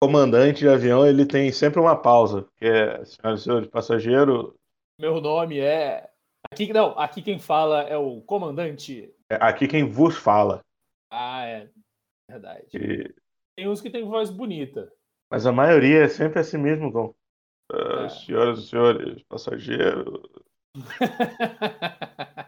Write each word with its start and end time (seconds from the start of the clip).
comandante 0.00 0.60
de 0.60 0.68
avião 0.68 1.06
ele 1.06 1.26
tem 1.26 1.52
sempre 1.52 1.78
uma 1.78 1.94
pausa, 1.94 2.48
que 2.56 2.64
é, 2.64 3.04
senhoras 3.04 3.40
e 3.40 3.44
senhores 3.44 3.68
passageiros. 3.68 4.54
Meu 4.98 5.20
nome 5.20 5.60
é. 5.60 6.08
Aqui 6.50 6.72
não, 6.72 6.98
aqui 6.98 7.20
quem 7.20 7.38
fala 7.38 7.82
é 7.82 7.98
o 7.98 8.22
comandante. 8.22 9.14
É 9.28 9.36
aqui 9.36 9.68
quem 9.68 9.84
vos 9.84 10.16
fala. 10.16 10.64
Ah, 11.10 11.44
é. 11.44 11.68
Verdade. 12.28 12.66
E... 12.72 13.14
Tem 13.54 13.68
uns 13.68 13.82
que 13.82 13.90
tem 13.90 14.04
voz 14.04 14.30
bonita. 14.30 14.90
Mas 15.30 15.46
a 15.46 15.52
maioria 15.52 16.04
é 16.04 16.08
sempre 16.08 16.40
assim 16.40 16.56
mesmo, 16.56 16.90
Gon. 16.90 17.14
Uh, 17.70 18.04
é. 18.04 18.08
Senhoras 18.08 18.58
e 18.58 18.68
senhores 18.68 19.22
passageiros. 19.24 20.22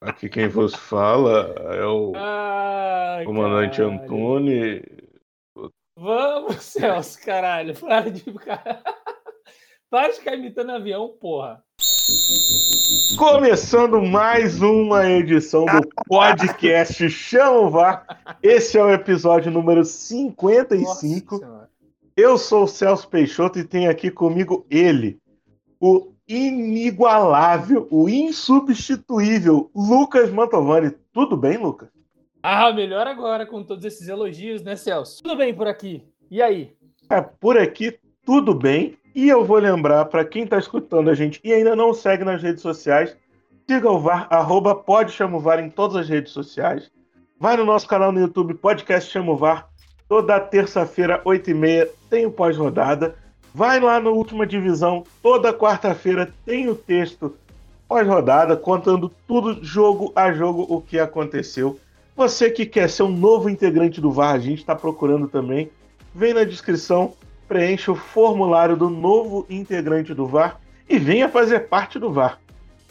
Aqui 0.00 0.28
quem 0.28 0.48
vos 0.48 0.74
fala 0.74 1.54
é 1.74 1.84
o 1.84 2.12
Ai, 2.16 3.24
comandante 3.24 3.78
caralho. 3.78 4.02
Antônio. 4.02 4.97
Vamos, 6.00 6.62
Celso, 6.62 7.20
caralho. 7.20 7.74
Para 7.74 8.08
de, 8.08 8.22
Para 9.90 10.08
de 10.08 10.18
ficar 10.18 10.36
imitando 10.36 10.70
avião, 10.70 11.08
porra. 11.20 11.60
Começando 13.18 14.00
mais 14.00 14.62
uma 14.62 15.10
edição 15.10 15.64
do 15.64 15.80
podcast 16.06 17.08
Chama 17.10 17.58
o 17.58 17.70
VAR. 17.70 18.38
Esse 18.40 18.78
é 18.78 18.82
o 18.82 18.92
episódio 18.92 19.50
número 19.50 19.84
55. 19.84 21.40
Nossa 21.40 21.70
Eu 22.16 22.38
sou 22.38 22.64
o 22.64 22.68
Celso 22.68 23.08
Peixoto 23.08 23.58
e 23.58 23.64
tenho 23.64 23.90
aqui 23.90 24.08
comigo 24.08 24.64
ele, 24.70 25.18
o 25.80 26.12
inigualável, 26.28 27.88
o 27.90 28.08
insubstituível 28.08 29.68
Lucas 29.74 30.30
Mantovani. 30.30 30.94
Tudo 31.12 31.36
bem, 31.36 31.56
Lucas? 31.56 31.97
Ah, 32.42 32.72
melhor 32.72 33.06
agora 33.06 33.46
com 33.46 33.62
todos 33.62 33.84
esses 33.84 34.08
elogios, 34.08 34.62
né, 34.62 34.76
Celso? 34.76 35.22
Tudo 35.22 35.36
bem 35.36 35.54
por 35.54 35.66
aqui. 35.66 36.04
E 36.30 36.40
aí? 36.40 36.72
É, 37.10 37.20
por 37.20 37.58
aqui 37.58 37.98
tudo 38.24 38.54
bem. 38.54 38.96
E 39.14 39.28
eu 39.28 39.44
vou 39.44 39.58
lembrar 39.58 40.04
para 40.04 40.24
quem 40.24 40.44
está 40.44 40.58
escutando 40.58 41.10
a 41.10 41.14
gente 41.14 41.40
e 41.42 41.52
ainda 41.52 41.74
não 41.74 41.92
segue 41.94 42.24
nas 42.24 42.42
redes 42.42 42.62
sociais, 42.62 43.16
siga 43.66 43.90
o 43.90 43.98
VAR, 43.98 44.28
arroba 44.30 44.74
pode 44.74 45.12
chamo 45.12 45.40
VAR 45.40 45.58
em 45.58 45.70
todas 45.70 45.96
as 45.96 46.08
redes 46.08 46.32
sociais. 46.32 46.90
Vai 47.40 47.56
no 47.56 47.64
nosso 47.64 47.86
canal 47.86 48.12
no 48.12 48.20
YouTube, 48.20 48.54
podcast 48.54 49.10
Chamo 49.10 49.36
VAR. 49.36 49.68
Toda 50.08 50.40
terça-feira, 50.40 51.22
8h30, 51.24 51.88
tem 52.10 52.26
o 52.26 52.30
pós-rodada. 52.30 53.14
Vai 53.54 53.80
lá 53.80 54.00
no 54.00 54.12
Última 54.12 54.46
Divisão, 54.46 55.04
toda 55.22 55.52
quarta-feira 55.52 56.32
tem 56.44 56.68
o 56.68 56.74
texto 56.74 57.36
pós-rodada, 57.88 58.56
contando 58.56 59.08
tudo, 59.26 59.64
jogo 59.64 60.12
a 60.14 60.32
jogo, 60.32 60.66
o 60.68 60.80
que 60.80 60.98
aconteceu. 60.98 61.78
Você 62.18 62.50
que 62.50 62.66
quer 62.66 62.90
ser 62.90 63.04
um 63.04 63.16
novo 63.16 63.48
integrante 63.48 64.00
do 64.00 64.10
VAR, 64.10 64.34
a 64.34 64.40
gente 64.40 64.58
está 64.58 64.74
procurando 64.74 65.28
também. 65.28 65.70
Vem 66.12 66.34
na 66.34 66.42
descrição, 66.42 67.14
preencha 67.46 67.92
o 67.92 67.94
formulário 67.94 68.76
do 68.76 68.90
novo 68.90 69.46
integrante 69.48 70.12
do 70.12 70.26
VAR 70.26 70.60
e 70.88 70.98
venha 70.98 71.28
fazer 71.28 71.68
parte 71.68 71.96
do 71.96 72.12
VAR. 72.12 72.40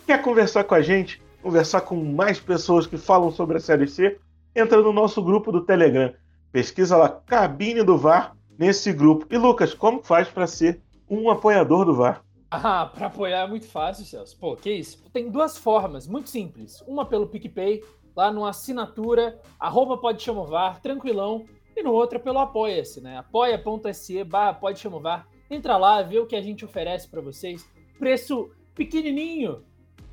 Quer 0.06 0.22
conversar 0.22 0.64
com 0.64 0.76
a 0.76 0.82
gente? 0.82 1.22
Conversar 1.44 1.82
com 1.82 2.02
mais 2.02 2.40
pessoas 2.40 2.88
que 2.88 2.98
falam 2.98 3.30
sobre 3.30 3.58
a 3.58 3.60
Série 3.60 3.90
C? 3.90 4.18
Entra 4.56 4.82
no 4.82 4.94
nosso 4.94 5.22
grupo 5.22 5.52
do 5.52 5.60
Telegram. 5.60 6.14
Pesquisa 6.50 6.96
lá 6.96 7.10
Cabine 7.10 7.84
do 7.84 7.98
VAR 7.98 8.34
nesse 8.58 8.94
grupo. 8.94 9.26
E 9.30 9.38
Lucas, 9.38 9.74
como 9.74 10.02
faz 10.02 10.30
para 10.30 10.48
ser 10.48 10.80
um 11.10 11.30
apoiador 11.30 11.84
do 11.84 11.94
VAR? 11.94 12.24
Ah, 12.50 12.86
para 12.86 13.08
apoiar 13.08 13.44
é 13.44 13.48
muito 13.48 13.68
fácil, 13.68 14.06
Celso. 14.06 14.38
Pô, 14.40 14.56
que 14.56 14.72
isso? 14.72 15.04
Tem 15.12 15.30
duas 15.30 15.58
formas, 15.58 16.08
muito 16.08 16.30
simples. 16.30 16.82
Uma 16.88 17.06
pelo 17.06 17.28
PicPay, 17.28 17.84
lá 18.18 18.30
no 18.32 18.44
assinatura, 18.44 19.40
arroba 19.60 19.96
pode 19.96 20.24
chamovar, 20.24 20.82
tranquilão. 20.82 21.46
E 21.76 21.84
no 21.84 21.94
outro 21.94 22.18
é 22.18 22.22
pelo 22.22 22.40
Apoia-se, 22.40 23.00
né? 23.00 23.16
apoia.se 23.18 24.24
barra 24.24 24.56
pode 24.56 24.80
chamovar. 24.80 25.28
Entra 25.52 25.78
lá, 25.78 26.02
vê 26.02 26.18
o 26.18 26.26
que 26.26 26.36
a 26.36 26.42
gente 26.42 26.66
oferece 26.66 27.08
para 27.08 27.22
vocês. 27.22 27.64
Preço 28.00 28.50
pequenininho, 28.74 29.64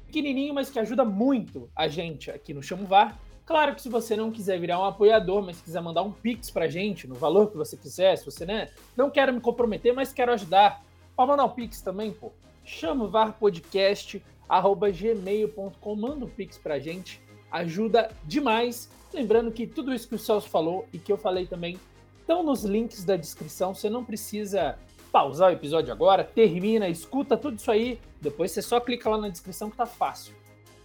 pequenininho, 0.05 0.53
mas 0.53 0.69
que 0.69 0.79
ajuda 0.79 1.07
muito 1.07 1.71
a 1.75 1.89
gente 1.89 2.31
aqui 2.31 2.53
no 2.53 2.63
Chamo 2.63 2.85
VAR. 2.85 3.19
Claro 3.47 3.75
que 3.75 3.81
se 3.81 3.89
você 3.89 4.15
não 4.15 4.31
quiser 4.31 4.61
virar 4.61 4.79
um 4.79 4.85
apoiador, 4.85 5.43
mas 5.43 5.63
quiser 5.63 5.81
mandar 5.81 6.03
um 6.03 6.13
pix 6.13 6.51
pra 6.51 6.69
gente, 6.69 7.09
no 7.09 7.15
valor 7.15 7.51
que 7.51 7.57
você 7.57 7.75
quiser, 7.75 8.15
se 8.17 8.27
você, 8.27 8.45
né, 8.45 8.69
não 8.95 9.09
quero 9.09 9.33
me 9.33 9.41
comprometer, 9.41 9.95
mas 9.95 10.13
quero 10.13 10.31
ajudar, 10.33 10.85
pode 11.17 11.31
mandar 11.31 11.47
um 11.47 11.51
pix 11.51 11.81
também, 11.81 12.13
pô. 12.13 12.31
Chama 12.63 13.09
varpodcast@gmail.com, 13.09 15.97
manda 15.97 16.27
um 16.27 16.29
pix 16.29 16.59
pra 16.59 16.79
gente, 16.79 17.24
ajuda 17.59 18.11
demais. 18.25 18.89
Lembrando 19.13 19.51
que 19.51 19.67
tudo 19.67 19.95
isso 19.95 20.09
que 20.09 20.15
o 20.15 20.19
Celso 20.19 20.49
falou 20.49 20.87
e 20.93 20.99
que 20.99 21.13
eu 21.13 21.17
falei 21.17 21.47
também 21.47 21.79
estão 22.21 22.43
nos 22.43 22.65
links 22.65 23.05
da 23.05 23.17
descrição, 23.17 23.75
você 23.75 23.91
não 23.91 24.05
precisa 24.05 24.79
pausar 25.13 25.51
o 25.51 25.53
episódio 25.53 25.93
agora, 25.93 26.25
termina, 26.25 26.89
escuta 26.89 27.37
tudo 27.37 27.59
isso 27.59 27.71
aí, 27.71 28.01
depois 28.21 28.51
você 28.51 28.63
só 28.63 28.81
clica 28.81 29.09
lá 29.09 29.19
na 29.19 29.29
descrição 29.29 29.71
que 29.71 29.77
tá 29.77 29.87
fácil. 29.87 30.35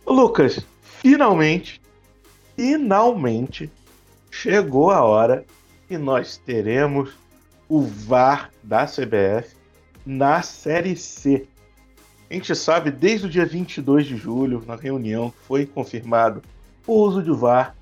Lucas, 0.06 0.60
finalmente 0.82 1.82
finalmente 2.60 3.72
chegou 4.30 4.92
a 4.92 5.02
hora 5.02 5.46
que 5.88 5.98
nós 5.98 6.36
teremos 6.36 7.14
o 7.70 7.82
VAR 7.82 8.52
da 8.62 8.86
CBF 8.86 9.56
na 10.06 10.42
Série 10.42 10.98
C. 10.98 11.48
A 12.30 12.34
gente 12.34 12.54
sabe 12.54 12.92
desde 12.92 13.28
o 13.28 13.30
dia 13.30 13.46
22 13.46 14.06
de 14.06 14.18
julho, 14.18 14.62
na 14.68 14.76
reunião, 14.76 15.34
foi 15.48 15.66
confirmado 15.66 16.42
o 16.90 17.04
uso 17.04 17.22
de 17.22 17.32
VAR. 17.32 17.76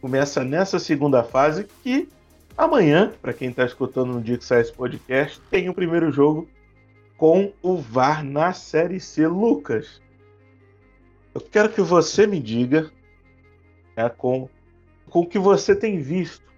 Começa 0.00 0.42
nessa 0.42 0.80
segunda 0.80 1.22
fase 1.22 1.68
que 1.84 2.08
amanhã, 2.56 3.12
para 3.22 3.32
quem 3.32 3.50
está 3.50 3.64
escutando 3.64 4.12
no 4.12 4.20
dia 4.20 4.36
que 4.36 4.44
sai 4.44 4.62
esse 4.62 4.72
podcast, 4.72 5.40
tem 5.50 5.68
o 5.68 5.74
primeiro 5.74 6.10
jogo 6.10 6.48
com 7.16 7.52
o 7.62 7.76
VAR 7.76 8.24
na 8.24 8.52
Série 8.52 8.98
C. 8.98 9.28
Lucas, 9.28 10.02
eu 11.32 11.40
quero 11.40 11.68
que 11.68 11.80
você 11.80 12.26
me 12.26 12.40
diga 12.40 12.90
é 13.94 14.08
com, 14.08 14.48
com 15.08 15.20
o 15.20 15.26
que 15.26 15.38
você 15.38 15.76
tem 15.76 16.00
visto 16.00 16.50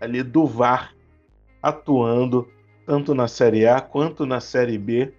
ali 0.00 0.24
do 0.24 0.44
VAR 0.44 0.92
atuando 1.62 2.50
tanto 2.84 3.14
na 3.14 3.28
Série 3.28 3.66
A 3.66 3.80
quanto 3.80 4.26
na 4.26 4.40
Série 4.40 4.78
B. 4.78 5.12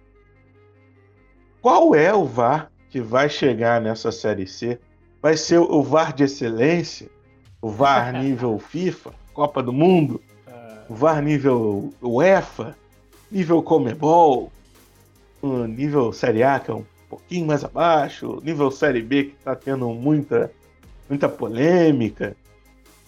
Qual 1.62 1.94
é 1.94 2.12
o 2.12 2.26
VAR 2.26 2.70
que 2.90 3.00
vai 3.00 3.30
chegar 3.30 3.80
nessa 3.80 4.12
Série 4.12 4.46
C? 4.46 4.78
Vai 5.20 5.36
ser 5.36 5.58
o 5.58 5.82
VAR 5.82 6.12
de 6.12 6.24
excelência? 6.24 7.08
O 7.60 7.68
VAR 7.70 8.12
nível 8.22 8.58
FIFA, 8.58 9.12
Copa 9.34 9.62
do 9.62 9.72
Mundo? 9.72 10.20
O 10.88 10.94
VAR 10.94 11.20
nível 11.22 11.92
UEFA? 12.00 12.76
Nível 13.30 13.62
Comebol? 13.62 14.50
O 15.42 15.64
nível 15.64 16.12
Série 16.12 16.42
A, 16.42 16.58
que 16.58 16.70
é 16.70 16.74
um 16.74 16.84
pouquinho 17.08 17.46
mais 17.46 17.62
abaixo? 17.64 18.40
Nível 18.42 18.70
Série 18.70 19.02
B, 19.02 19.24
que 19.24 19.36
está 19.36 19.54
tendo 19.54 19.88
muita 19.90 20.50
muita 21.08 21.28
polêmica. 21.28 22.36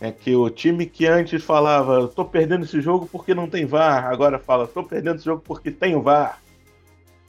É 0.01 0.11
que 0.11 0.35
o 0.35 0.49
time 0.49 0.87
que 0.87 1.07
antes 1.07 1.45
falava, 1.45 2.09
tô 2.09 2.25
perdendo 2.25 2.65
esse 2.65 2.81
jogo 2.81 3.07
porque 3.07 3.35
não 3.35 3.49
tem 3.49 3.67
VAR, 3.67 4.07
agora 4.07 4.39
fala, 4.39 4.67
tô 4.67 4.83
perdendo 4.83 5.17
esse 5.17 5.27
jogo 5.27 5.43
porque 5.45 5.71
tem 5.71 5.95
o 5.95 6.01
VAR. 6.01 6.41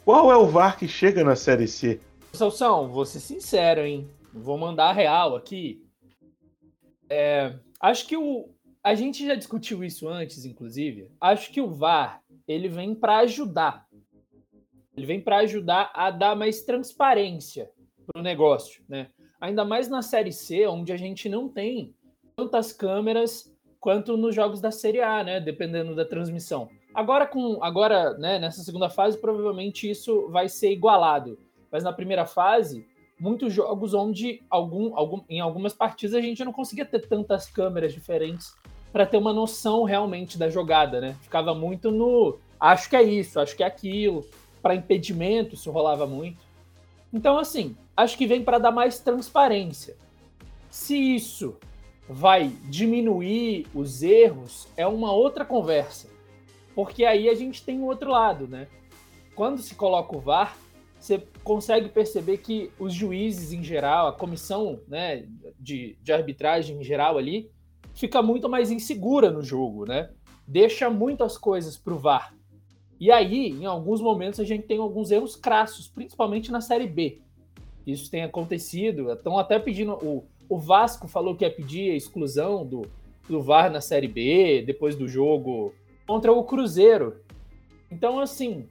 Qual 0.05 0.31
é 0.31 0.37
o 0.37 0.47
VAR 0.47 0.77
que 0.77 0.87
chega 0.87 1.23
na 1.23 1.35
Série 1.35 1.67
C? 1.67 1.99
Salsão, 2.31 2.87
vou 2.87 3.05
ser 3.05 3.19
sincero, 3.19 3.81
hein? 3.81 4.09
Vou 4.33 4.57
mandar 4.57 4.91
real 4.93 5.35
aqui. 5.35 5.85
É, 7.09 7.55
acho 7.79 8.07
que 8.07 8.17
o. 8.17 8.49
A 8.83 8.95
gente 8.95 9.25
já 9.25 9.35
discutiu 9.35 9.83
isso 9.83 10.07
antes, 10.07 10.45
inclusive. 10.45 11.11
Acho 11.19 11.51
que 11.51 11.61
o 11.61 11.69
VAR 11.69 12.23
ele 12.47 12.67
vem 12.67 12.95
para 12.95 13.19
ajudar. 13.19 13.87
Ele 14.97 15.05
vem 15.05 15.21
para 15.21 15.37
ajudar 15.37 15.91
a 15.93 16.09
dar 16.09 16.35
mais 16.35 16.63
transparência 16.63 17.69
para 18.07 18.19
o 18.19 18.23
negócio, 18.23 18.83
né? 18.89 19.09
ainda 19.41 19.65
mais 19.65 19.89
na 19.89 20.03
Série 20.03 20.31
C, 20.31 20.67
onde 20.67 20.93
a 20.93 20.97
gente 20.97 21.27
não 21.27 21.49
tem 21.49 21.95
tantas 22.35 22.71
câmeras 22.71 23.51
quanto 23.79 24.15
nos 24.15 24.35
jogos 24.35 24.61
da 24.61 24.69
Série 24.69 25.01
A, 25.01 25.23
né? 25.23 25.39
Dependendo 25.39 25.95
da 25.95 26.05
transmissão. 26.05 26.69
Agora, 26.93 27.25
com 27.25 27.63
agora, 27.63 28.13
né, 28.17 28.37
nessa 28.37 28.61
segunda 28.61 28.89
fase, 28.89 29.17
provavelmente 29.17 29.89
isso 29.89 30.29
vai 30.29 30.47
ser 30.47 30.71
igualado. 30.71 31.39
Mas 31.71 31.83
na 31.83 31.91
primeira 31.91 32.25
fase, 32.25 32.85
muitos 33.21 33.53
jogos 33.53 33.93
onde 33.93 34.41
algum, 34.49 34.97
algum, 34.97 35.21
em 35.29 35.39
algumas 35.39 35.73
partidas 35.73 36.15
a 36.15 36.21
gente 36.21 36.43
não 36.43 36.51
conseguia 36.51 36.83
ter 36.83 37.07
tantas 37.07 37.45
câmeras 37.45 37.93
diferentes 37.93 38.55
para 38.91 39.05
ter 39.05 39.17
uma 39.17 39.31
noção 39.31 39.83
realmente 39.83 40.39
da 40.39 40.49
jogada, 40.49 40.99
né? 40.99 41.15
Ficava 41.21 41.53
muito 41.53 41.91
no 41.91 42.39
acho 42.59 42.89
que 42.89 42.95
é 42.95 43.03
isso, 43.03 43.39
acho 43.39 43.55
que 43.55 43.63
é 43.63 43.67
aquilo. 43.67 44.25
Para 44.59 44.75
impedimento, 44.75 45.53
isso 45.53 45.69
rolava 45.69 46.07
muito. 46.07 46.39
Então, 47.13 47.37
assim, 47.37 47.75
acho 47.95 48.17
que 48.17 48.25
vem 48.25 48.43
para 48.43 48.57
dar 48.57 48.71
mais 48.71 48.99
transparência. 48.99 49.95
Se 50.69 50.95
isso 50.95 51.57
vai 52.09 52.51
diminuir 52.65 53.67
os 53.73 54.01
erros, 54.01 54.67
é 54.75 54.85
uma 54.87 55.11
outra 55.11 55.45
conversa. 55.45 56.09
Porque 56.73 57.05
aí 57.05 57.29
a 57.29 57.35
gente 57.35 57.63
tem 57.63 57.79
o 57.79 57.85
outro 57.85 58.09
lado, 58.09 58.47
né? 58.47 58.67
Quando 59.35 59.61
se 59.61 59.75
coloca 59.75 60.15
o 60.15 60.19
VAR, 60.19 60.55
você 61.01 61.23
consegue 61.43 61.89
perceber 61.89 62.37
que 62.37 62.71
os 62.79 62.93
juízes 62.93 63.51
em 63.51 63.63
geral, 63.63 64.07
a 64.07 64.13
comissão 64.13 64.79
né, 64.87 65.25
de, 65.59 65.97
de 66.01 66.13
arbitragem 66.13 66.77
em 66.79 66.83
geral 66.83 67.17
ali, 67.17 67.49
fica 67.93 68.21
muito 68.21 68.47
mais 68.47 68.71
insegura 68.71 69.29
no 69.29 69.41
jogo, 69.41 69.85
né? 69.85 70.09
deixa 70.51 70.89
muitas 70.89 71.37
coisas 71.37 71.77
para 71.77 71.93
o 71.93 71.97
VAR. 71.97 72.35
E 72.99 73.09
aí, 73.09 73.49
em 73.49 73.65
alguns 73.65 74.01
momentos, 74.01 74.39
a 74.39 74.43
gente 74.43 74.67
tem 74.67 74.77
alguns 74.77 75.09
erros 75.09 75.35
crassos, 75.35 75.87
principalmente 75.87 76.51
na 76.51 76.59
Série 76.59 76.87
B. 76.87 77.21
Isso 77.87 78.11
tem 78.11 78.23
acontecido. 78.23 79.11
Estão 79.11 79.37
até 79.39 79.57
pedindo. 79.57 79.93
O, 79.93 80.25
o 80.49 80.59
Vasco 80.59 81.07
falou 81.07 81.35
que 81.35 81.45
ia 81.45 81.49
pedir 81.49 81.91
a 81.91 81.95
exclusão 81.95 82.65
do, 82.65 82.85
do 83.27 83.41
VAR 83.41 83.71
na 83.71 83.79
Série 83.81 84.09
B, 84.09 84.63
depois 84.67 84.95
do 84.95 85.07
jogo 85.07 85.73
contra 86.05 86.31
o 86.31 86.43
Cruzeiro. 86.43 87.21
Então, 87.89 88.19
assim, 88.19 88.67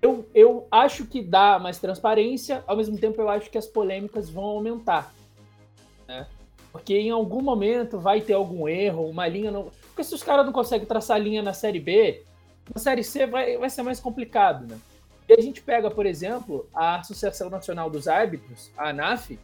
eu, 0.00 0.28
eu 0.34 0.66
acho 0.70 1.06
que 1.06 1.22
dá 1.22 1.58
mais 1.58 1.78
transparência, 1.78 2.62
ao 2.66 2.76
mesmo 2.76 2.96
tempo 2.96 3.20
eu 3.20 3.28
acho 3.28 3.50
que 3.50 3.58
as 3.58 3.66
polêmicas 3.66 4.30
vão 4.30 4.44
aumentar. 4.44 5.12
Né? 6.06 6.26
Porque 6.70 6.96
em 6.96 7.10
algum 7.10 7.42
momento 7.42 7.98
vai 7.98 8.20
ter 8.20 8.34
algum 8.34 8.68
erro, 8.68 9.08
uma 9.08 9.26
linha 9.26 9.50
não. 9.50 9.70
Porque 9.88 10.04
se 10.04 10.14
os 10.14 10.22
caras 10.22 10.46
não 10.46 10.52
conseguem 10.52 10.86
traçar 10.86 11.20
linha 11.20 11.42
na 11.42 11.52
Série 11.52 11.80
B, 11.80 12.24
na 12.72 12.80
Série 12.80 13.02
C 13.02 13.26
vai, 13.26 13.56
vai 13.56 13.70
ser 13.70 13.82
mais 13.82 13.98
complicado, 13.98 14.66
né? 14.66 14.78
E 15.28 15.34
a 15.34 15.42
gente 15.42 15.60
pega, 15.60 15.90
por 15.90 16.06
exemplo, 16.06 16.68
a 16.74 17.00
Associação 17.00 17.50
Nacional 17.50 17.90
dos 17.90 18.08
Árbitros, 18.08 18.70
a 18.76 18.90
ANAF. 18.90 19.38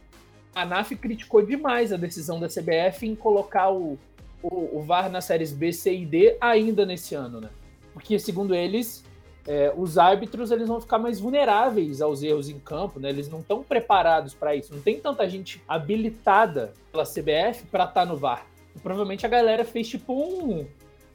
A 0.55 0.61
ANAF 0.61 0.95
criticou 0.95 1.45
demais 1.45 1.91
a 1.93 1.97
decisão 1.97 2.39
da 2.39 2.47
CBF 2.47 3.05
em 3.05 3.15
colocar 3.15 3.69
o, 3.69 3.99
o, 4.41 4.79
o 4.79 4.81
VAR 4.81 5.09
nas 5.09 5.25
séries 5.25 5.51
B, 5.51 5.71
C 5.71 5.93
e 5.93 6.05
D 6.05 6.37
ainda 6.41 6.85
nesse 6.85 7.13
ano, 7.13 7.41
né? 7.41 7.49
Porque, 7.93 8.17
segundo 8.17 8.55
eles, 8.55 9.03
é, 9.47 9.71
os 9.77 9.97
árbitros 9.97 10.49
eles 10.49 10.67
vão 10.67 10.81
ficar 10.81 10.97
mais 10.97 11.19
vulneráveis 11.19 12.01
aos 12.01 12.23
erros 12.23 12.49
em 12.49 12.57
campo, 12.59 12.99
né? 12.99 13.09
Eles 13.09 13.29
não 13.29 13.39
estão 13.39 13.61
preparados 13.61 14.33
para 14.33 14.55
isso. 14.55 14.73
Não 14.73 14.81
tem 14.81 14.99
tanta 14.99 15.29
gente 15.29 15.61
habilitada 15.67 16.73
pela 16.91 17.03
CBF 17.03 17.65
para 17.69 17.83
estar 17.83 18.01
tá 18.01 18.05
no 18.05 18.17
VAR. 18.17 18.45
E, 18.75 18.79
provavelmente 18.79 19.25
a 19.25 19.29
galera 19.29 19.63
fez 19.63 19.87
tipo 19.87 20.13
um, 20.13 20.65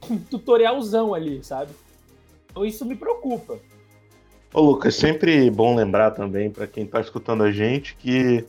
um 0.08 0.18
tutorialzão 0.30 1.12
ali, 1.12 1.42
sabe? 1.42 1.72
Então 2.50 2.64
isso 2.64 2.84
me 2.84 2.94
preocupa. 2.94 3.58
Ô 4.52 4.60
Lucas, 4.60 4.94
sempre 4.94 5.50
bom 5.50 5.76
lembrar 5.76 6.12
também 6.12 6.50
para 6.50 6.66
quem 6.66 6.84
está 6.84 7.00
escutando 7.00 7.42
a 7.42 7.52
gente 7.52 7.94
que 7.96 8.44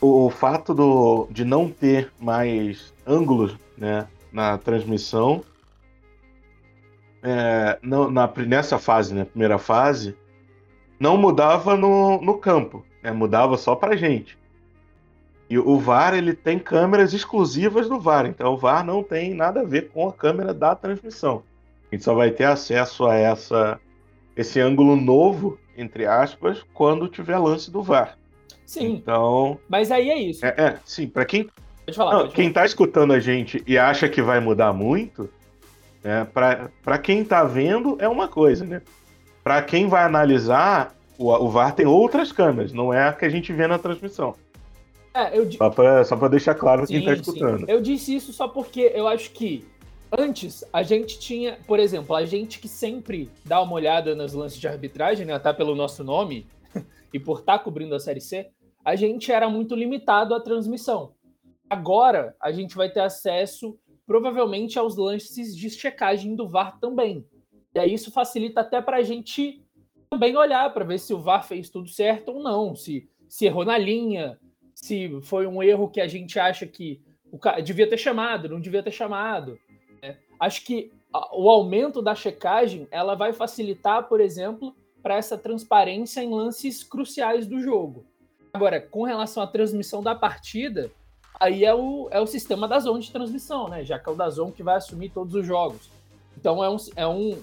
o, 0.00 0.28
fato 0.30 0.74
do, 0.74 1.26
de 1.30 1.44
não 1.44 1.68
ter 1.68 2.12
mais 2.18 2.92
ângulos 3.06 3.56
né, 3.76 4.06
na 4.32 4.58
transmissão 4.58 5.42
é, 7.26 7.78
não, 7.82 8.08
na, 8.08 8.32
nessa 8.46 8.78
fase, 8.78 9.12
né, 9.12 9.24
primeira 9.24 9.58
fase, 9.58 10.16
não 10.98 11.16
mudava 11.16 11.76
no, 11.76 12.20
no 12.20 12.38
campo, 12.38 12.86
né, 13.02 13.10
mudava 13.10 13.56
só 13.56 13.74
para 13.74 13.96
gente. 13.96 14.38
E 15.50 15.58
o 15.58 15.78
VAR 15.78 16.14
ele 16.14 16.34
tem 16.34 16.58
câmeras 16.58 17.12
exclusivas 17.12 17.88
do 17.88 17.98
VAR, 17.98 18.26
então 18.26 18.54
o 18.54 18.56
VAR 18.56 18.84
não 18.84 19.02
tem 19.02 19.34
nada 19.34 19.60
a 19.60 19.64
ver 19.64 19.88
com 19.88 20.08
a 20.08 20.12
câmera 20.12 20.54
da 20.54 20.74
transmissão. 20.76 21.42
A 21.90 21.94
gente 21.94 22.04
só 22.04 22.14
vai 22.14 22.30
ter 22.30 22.44
acesso 22.44 23.06
a 23.06 23.16
essa 23.16 23.80
esse 24.36 24.60
ângulo 24.60 24.96
novo, 24.96 25.58
entre 25.76 26.04
aspas, 26.04 26.62
quando 26.74 27.08
tiver 27.08 27.38
lance 27.38 27.70
do 27.70 27.82
VAR. 27.82 28.18
Sim. 28.64 28.94
Então. 28.94 29.58
Mas 29.68 29.90
aí 29.90 30.10
é 30.10 30.18
isso. 30.20 30.44
É, 30.44 30.54
é 30.56 30.78
sim, 30.84 31.08
para 31.08 31.24
quem. 31.24 31.48
Falar, 31.94 32.12
não, 32.12 32.28
quem 32.28 32.52
falar. 32.52 32.62
tá 32.62 32.66
escutando 32.66 33.12
a 33.12 33.20
gente 33.20 33.62
e 33.66 33.78
acha 33.78 34.08
que 34.08 34.20
vai 34.20 34.40
mudar 34.40 34.72
muito, 34.72 35.30
né, 36.06 36.24
para 36.82 36.98
quem 36.98 37.24
tá 37.24 37.42
vendo 37.42 37.96
é 38.00 38.08
uma 38.08 38.28
coisa, 38.28 38.64
né? 38.64 38.80
Para 39.42 39.60
quem 39.60 39.88
vai 39.88 40.04
analisar, 40.04 40.94
o, 41.18 41.32
o 41.32 41.48
VAR 41.48 41.74
tem 41.74 41.84
outras 41.84 42.30
câmeras, 42.30 42.72
não 42.72 42.94
é 42.94 43.08
a 43.08 43.12
que 43.12 43.24
a 43.24 43.28
gente 43.28 43.52
vê 43.52 43.66
na 43.66 43.78
transmissão. 43.78 44.34
É, 45.12 45.36
eu... 45.36 45.50
Só 46.04 46.16
para 46.16 46.28
deixar 46.28 46.54
claro 46.54 46.86
sim, 46.86 46.94
quem 46.94 47.04
tá 47.04 47.14
escutando. 47.14 47.60
Sim. 47.60 47.64
Eu 47.68 47.80
disse 47.80 48.14
isso 48.14 48.32
só 48.32 48.46
porque 48.46 48.92
eu 48.94 49.08
acho 49.08 49.30
que 49.32 49.66
Antes, 50.16 50.64
a 50.72 50.84
gente 50.84 51.18
tinha, 51.18 51.58
por 51.66 51.80
exemplo, 51.80 52.14
a 52.14 52.24
gente 52.24 52.60
que 52.60 52.68
sempre 52.68 53.28
dá 53.44 53.60
uma 53.60 53.72
olhada 53.72 54.14
nos 54.14 54.34
lances 54.34 54.58
de 54.58 54.68
arbitragem, 54.68 55.26
né, 55.26 55.32
até 55.32 55.52
pelo 55.52 55.74
nosso 55.74 56.04
nome 56.04 56.46
e 57.12 57.18
por 57.18 57.40
estar 57.40 57.58
tá 57.58 57.64
cobrindo 57.64 57.92
a 57.92 57.98
Série 57.98 58.20
C, 58.20 58.48
a 58.84 58.94
gente 58.94 59.32
era 59.32 59.48
muito 59.48 59.74
limitado 59.74 60.32
à 60.32 60.40
transmissão. 60.40 61.12
Agora, 61.68 62.36
a 62.40 62.52
gente 62.52 62.76
vai 62.76 62.88
ter 62.88 63.00
acesso, 63.00 63.76
provavelmente, 64.06 64.78
aos 64.78 64.96
lances 64.96 65.56
de 65.56 65.68
checagem 65.68 66.34
do 66.34 66.48
VAR 66.48 66.78
também. 66.78 67.26
E 67.74 67.78
aí 67.78 67.92
isso 67.92 68.10
facilita 68.10 68.60
até 68.60 68.80
para 68.80 68.98
a 68.98 69.02
gente 69.02 69.62
também 70.08 70.36
olhar 70.36 70.72
para 70.72 70.84
ver 70.84 70.98
se 70.98 71.12
o 71.12 71.18
VAR 71.18 71.46
fez 71.46 71.68
tudo 71.68 71.88
certo 71.88 72.28
ou 72.30 72.42
não, 72.42 72.74
se, 72.74 73.08
se 73.28 73.46
errou 73.46 73.64
na 73.64 73.76
linha, 73.76 74.38
se 74.74 75.20
foi 75.22 75.46
um 75.46 75.62
erro 75.62 75.90
que 75.90 76.00
a 76.00 76.06
gente 76.06 76.38
acha 76.38 76.66
que 76.66 77.02
o 77.30 77.38
cara 77.38 77.60
devia 77.60 77.88
ter 77.88 77.98
chamado, 77.98 78.48
não 78.48 78.60
devia 78.60 78.82
ter 78.82 78.92
chamado 78.92 79.58
acho 80.38 80.64
que 80.64 80.92
o 81.32 81.48
aumento 81.48 82.02
da 82.02 82.14
checagem 82.14 82.86
ela 82.90 83.14
vai 83.14 83.32
facilitar, 83.32 84.08
por 84.08 84.20
exemplo, 84.20 84.74
para 85.02 85.16
essa 85.16 85.38
transparência 85.38 86.22
em 86.22 86.30
lances 86.30 86.82
cruciais 86.82 87.46
do 87.46 87.60
jogo. 87.60 88.04
Agora, 88.52 88.80
com 88.80 89.02
relação 89.02 89.42
à 89.42 89.46
transmissão 89.46 90.02
da 90.02 90.14
partida, 90.14 90.90
aí 91.38 91.64
é 91.64 91.74
o, 91.74 92.08
é 92.10 92.20
o 92.20 92.26
sistema 92.26 92.66
da 92.66 92.78
zona 92.78 93.00
de 93.00 93.10
transmissão, 93.10 93.68
né? 93.68 93.84
Já 93.84 93.98
que 93.98 94.08
é 94.08 94.12
o 94.12 94.16
da 94.16 94.28
zona 94.30 94.52
que 94.52 94.62
vai 94.62 94.76
assumir 94.76 95.10
todos 95.10 95.34
os 95.34 95.46
jogos. 95.46 95.90
Então 96.36 96.62
é 96.62 96.68
um, 96.68 96.76
é 96.96 97.06
um, 97.06 97.38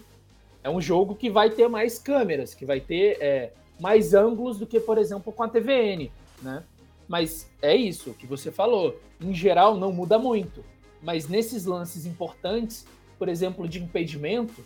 é 0.63 0.69
um 0.69 0.81
jogo 0.81 1.16
que 1.16 1.30
vai 1.30 1.50
ter 1.50 1.68
mais 1.68 1.98
câmeras, 1.98 2.54
que 2.54 2.66
vai 2.66 2.80
ter 2.80 3.18
é, 3.22 3.51
mais 3.80 4.13
ângulos 4.13 4.60
do 4.60 4.68
que, 4.68 4.80
por 4.80 4.98
exemplo, 4.98 5.31
com 5.31 5.44
a 5.44 5.50
TVN, 5.50 6.10
né? 6.42 6.63
Mas 7.07 7.50
é 7.62 7.75
isso 7.75 8.13
que 8.13 8.25
você 8.25 8.51
falou. 8.51 8.95
Em 9.22 9.34
geral, 9.34 9.75
não 9.75 9.92
muda 9.92 10.18
muito 10.18 10.63
mas 11.04 11.28
nesses 11.28 11.66
lances 11.66 12.06
importantes, 12.06 12.88
por 13.19 13.28
exemplo, 13.28 13.68
de 13.68 13.84
impedimento, 13.84 14.66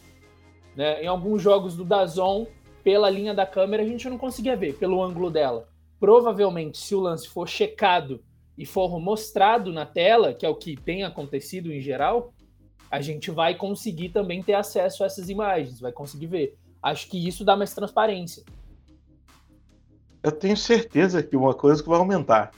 né, 0.75 1.03
em 1.03 1.07
alguns 1.07 1.41
jogos 1.41 1.75
do 1.75 1.83
Dazon, 1.83 2.45
pela 2.83 3.09
linha 3.09 3.33
da 3.33 3.45
câmera, 3.45 3.83
a 3.83 3.85
gente 3.85 4.07
não 4.07 4.17
conseguia 4.17 4.55
ver, 4.55 4.75
pelo 4.75 5.03
ângulo 5.03 5.31
dela. 5.31 5.67
Provavelmente, 5.99 6.77
se 6.77 6.93
o 6.93 6.99
lance 6.99 7.27
for 7.27 7.49
checado 7.49 8.23
e 8.57 8.65
for 8.65 8.99
mostrado 8.99 9.71
na 9.71 9.85
tela, 9.85 10.33
que 10.33 10.45
é 10.45 10.49
o 10.49 10.55
que 10.55 10.75
tem 10.75 11.03
acontecido 11.03 11.71
em 11.71 11.79
geral, 11.79 12.33
a 12.89 13.01
gente 13.01 13.29
vai 13.29 13.53
conseguir 13.55 14.09
também 14.09 14.41
ter 14.41 14.53
acesso 14.53 15.03
a 15.03 15.05
essas 15.05 15.29
imagens, 15.29 15.79
vai 15.79 15.91
conseguir 15.91 16.27
ver. 16.27 16.57
Acho 16.81 17.07
que 17.09 17.27
isso 17.27 17.43
dá 17.43 17.55
mais 17.55 17.73
transparência. 17.73 18.43
Eu 20.23 20.31
tenho 20.31 20.57
certeza 20.57 21.21
que 21.21 21.35
uma 21.35 21.53
coisa 21.53 21.83
que 21.83 21.89
vai 21.89 21.99
aumentar, 21.99 22.51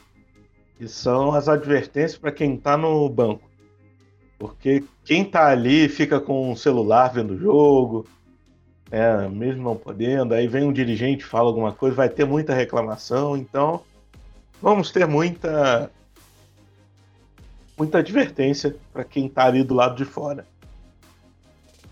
são 0.88 1.34
as 1.34 1.50
advertências 1.50 2.18
para 2.18 2.32
quem 2.32 2.56
está 2.56 2.78
no 2.78 3.10
banco. 3.10 3.50
Porque 4.38 4.84
quem 5.04 5.26
tá 5.26 5.48
ali 5.48 5.90
fica 5.90 6.22
com 6.22 6.52
o 6.52 6.56
celular 6.56 7.12
vendo 7.12 7.34
o 7.34 7.38
jogo, 7.38 8.08
é, 8.90 9.28
mesmo 9.28 9.64
não 9.64 9.76
podendo, 9.76 10.34
aí 10.34 10.48
vem 10.48 10.64
um 10.64 10.72
dirigente 10.72 11.26
fala 11.26 11.50
alguma 11.50 11.74
coisa, 11.74 11.96
vai 11.96 12.10
ter 12.10 12.26
muita 12.26 12.54
reclamação, 12.54 13.36
então 13.36 13.84
vamos 14.62 14.92
ter 14.92 15.08
muita 15.08 15.90
muita 17.78 18.00
advertência 18.00 18.76
para 18.92 19.06
quem 19.06 19.30
tá 19.30 19.46
ali 19.46 19.64
do 19.64 19.74
lado 19.74 19.96
de 19.96 20.04
fora. 20.04 20.46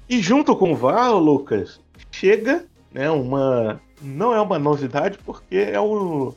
E 0.09 0.21
junto 0.21 0.55
com 0.55 0.73
o 0.73 0.75
VAR, 0.75 1.13
Lucas, 1.13 1.79
chega, 2.11 2.65
né, 2.91 3.09
uma 3.09 3.81
não 4.01 4.33
é 4.33 4.41
uma 4.41 4.59
novidade 4.59 5.17
porque 5.25 5.55
é 5.55 5.79
o 5.79 6.33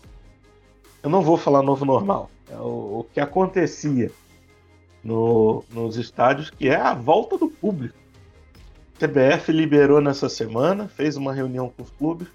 eu 1.02 1.10
não 1.10 1.22
vou 1.22 1.36
falar 1.36 1.62
novo 1.62 1.84
normal, 1.84 2.30
é 2.50 2.56
o, 2.56 3.00
o 3.00 3.06
que 3.12 3.20
acontecia 3.20 4.10
no, 5.02 5.64
nos 5.70 5.96
estádios, 5.96 6.50
que 6.50 6.68
é 6.68 6.76
a 6.76 6.94
volta 6.94 7.38
do 7.38 7.48
público. 7.48 7.98
A 8.94 9.06
CBF 9.06 9.50
liberou 9.50 10.00
nessa 10.00 10.28
semana, 10.28 10.86
fez 10.88 11.16
uma 11.16 11.32
reunião 11.32 11.72
com 11.74 11.82
os 11.82 11.90
clubes 11.90 12.28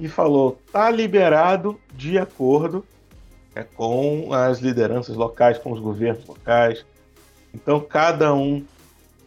e 0.00 0.08
falou: 0.08 0.58
tá 0.72 0.90
liberado 0.90 1.80
de 1.94 2.18
acordo 2.18 2.84
é, 3.56 3.62
com 3.62 4.34
as 4.34 4.58
lideranças 4.58 5.16
locais, 5.16 5.56
com 5.56 5.72
os 5.72 5.80
governos 5.80 6.26
locais. 6.26 6.84
Então, 7.54 7.80
cada 7.80 8.34
um, 8.34 8.62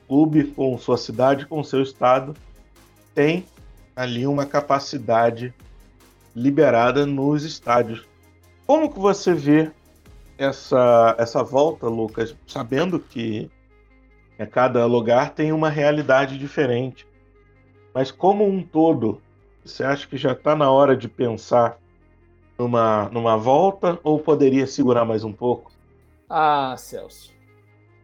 clube 0.08 0.44
com 0.44 0.78
sua 0.78 0.98
cidade, 0.98 1.48
com 1.48 1.64
seu 1.64 1.82
estado, 1.82 2.36
tem 3.16 3.44
ali 3.96 4.28
uma 4.28 4.46
capacidade 4.46 5.52
liberada 6.36 7.08
nos 7.08 7.44
estádios. 7.44 8.06
Como 8.68 8.94
que 8.94 9.00
você 9.00 9.34
vê 9.34 9.72
essa, 10.38 11.16
essa 11.18 11.44
volta, 11.44 11.88
Lucas, 11.88 12.36
sabendo 12.48 13.00
que 13.00 13.50
é, 14.38 14.46
cada 14.46 14.86
lugar 14.86 15.32
tem 15.32 15.52
uma 15.52 15.70
realidade 15.70 16.38
diferente. 16.38 17.08
Mas 17.96 18.12
como 18.12 18.48
um 18.48 18.62
todo, 18.62 19.20
você 19.66 19.84
acha 19.84 20.08
que 20.08 20.18
já 20.18 20.34
está 20.34 20.56
na 20.56 20.70
hora 20.70 20.96
de 20.96 21.10
pensar 21.10 21.80
numa, 22.60 23.10
numa 23.10 23.38
volta 23.38 24.00
ou 24.04 24.20
poderia 24.20 24.68
segurar 24.68 25.06
mais 25.06 25.24
um 25.24 25.34
pouco? 25.34 25.72
Ah, 26.30 26.76
Celso. 26.78 27.34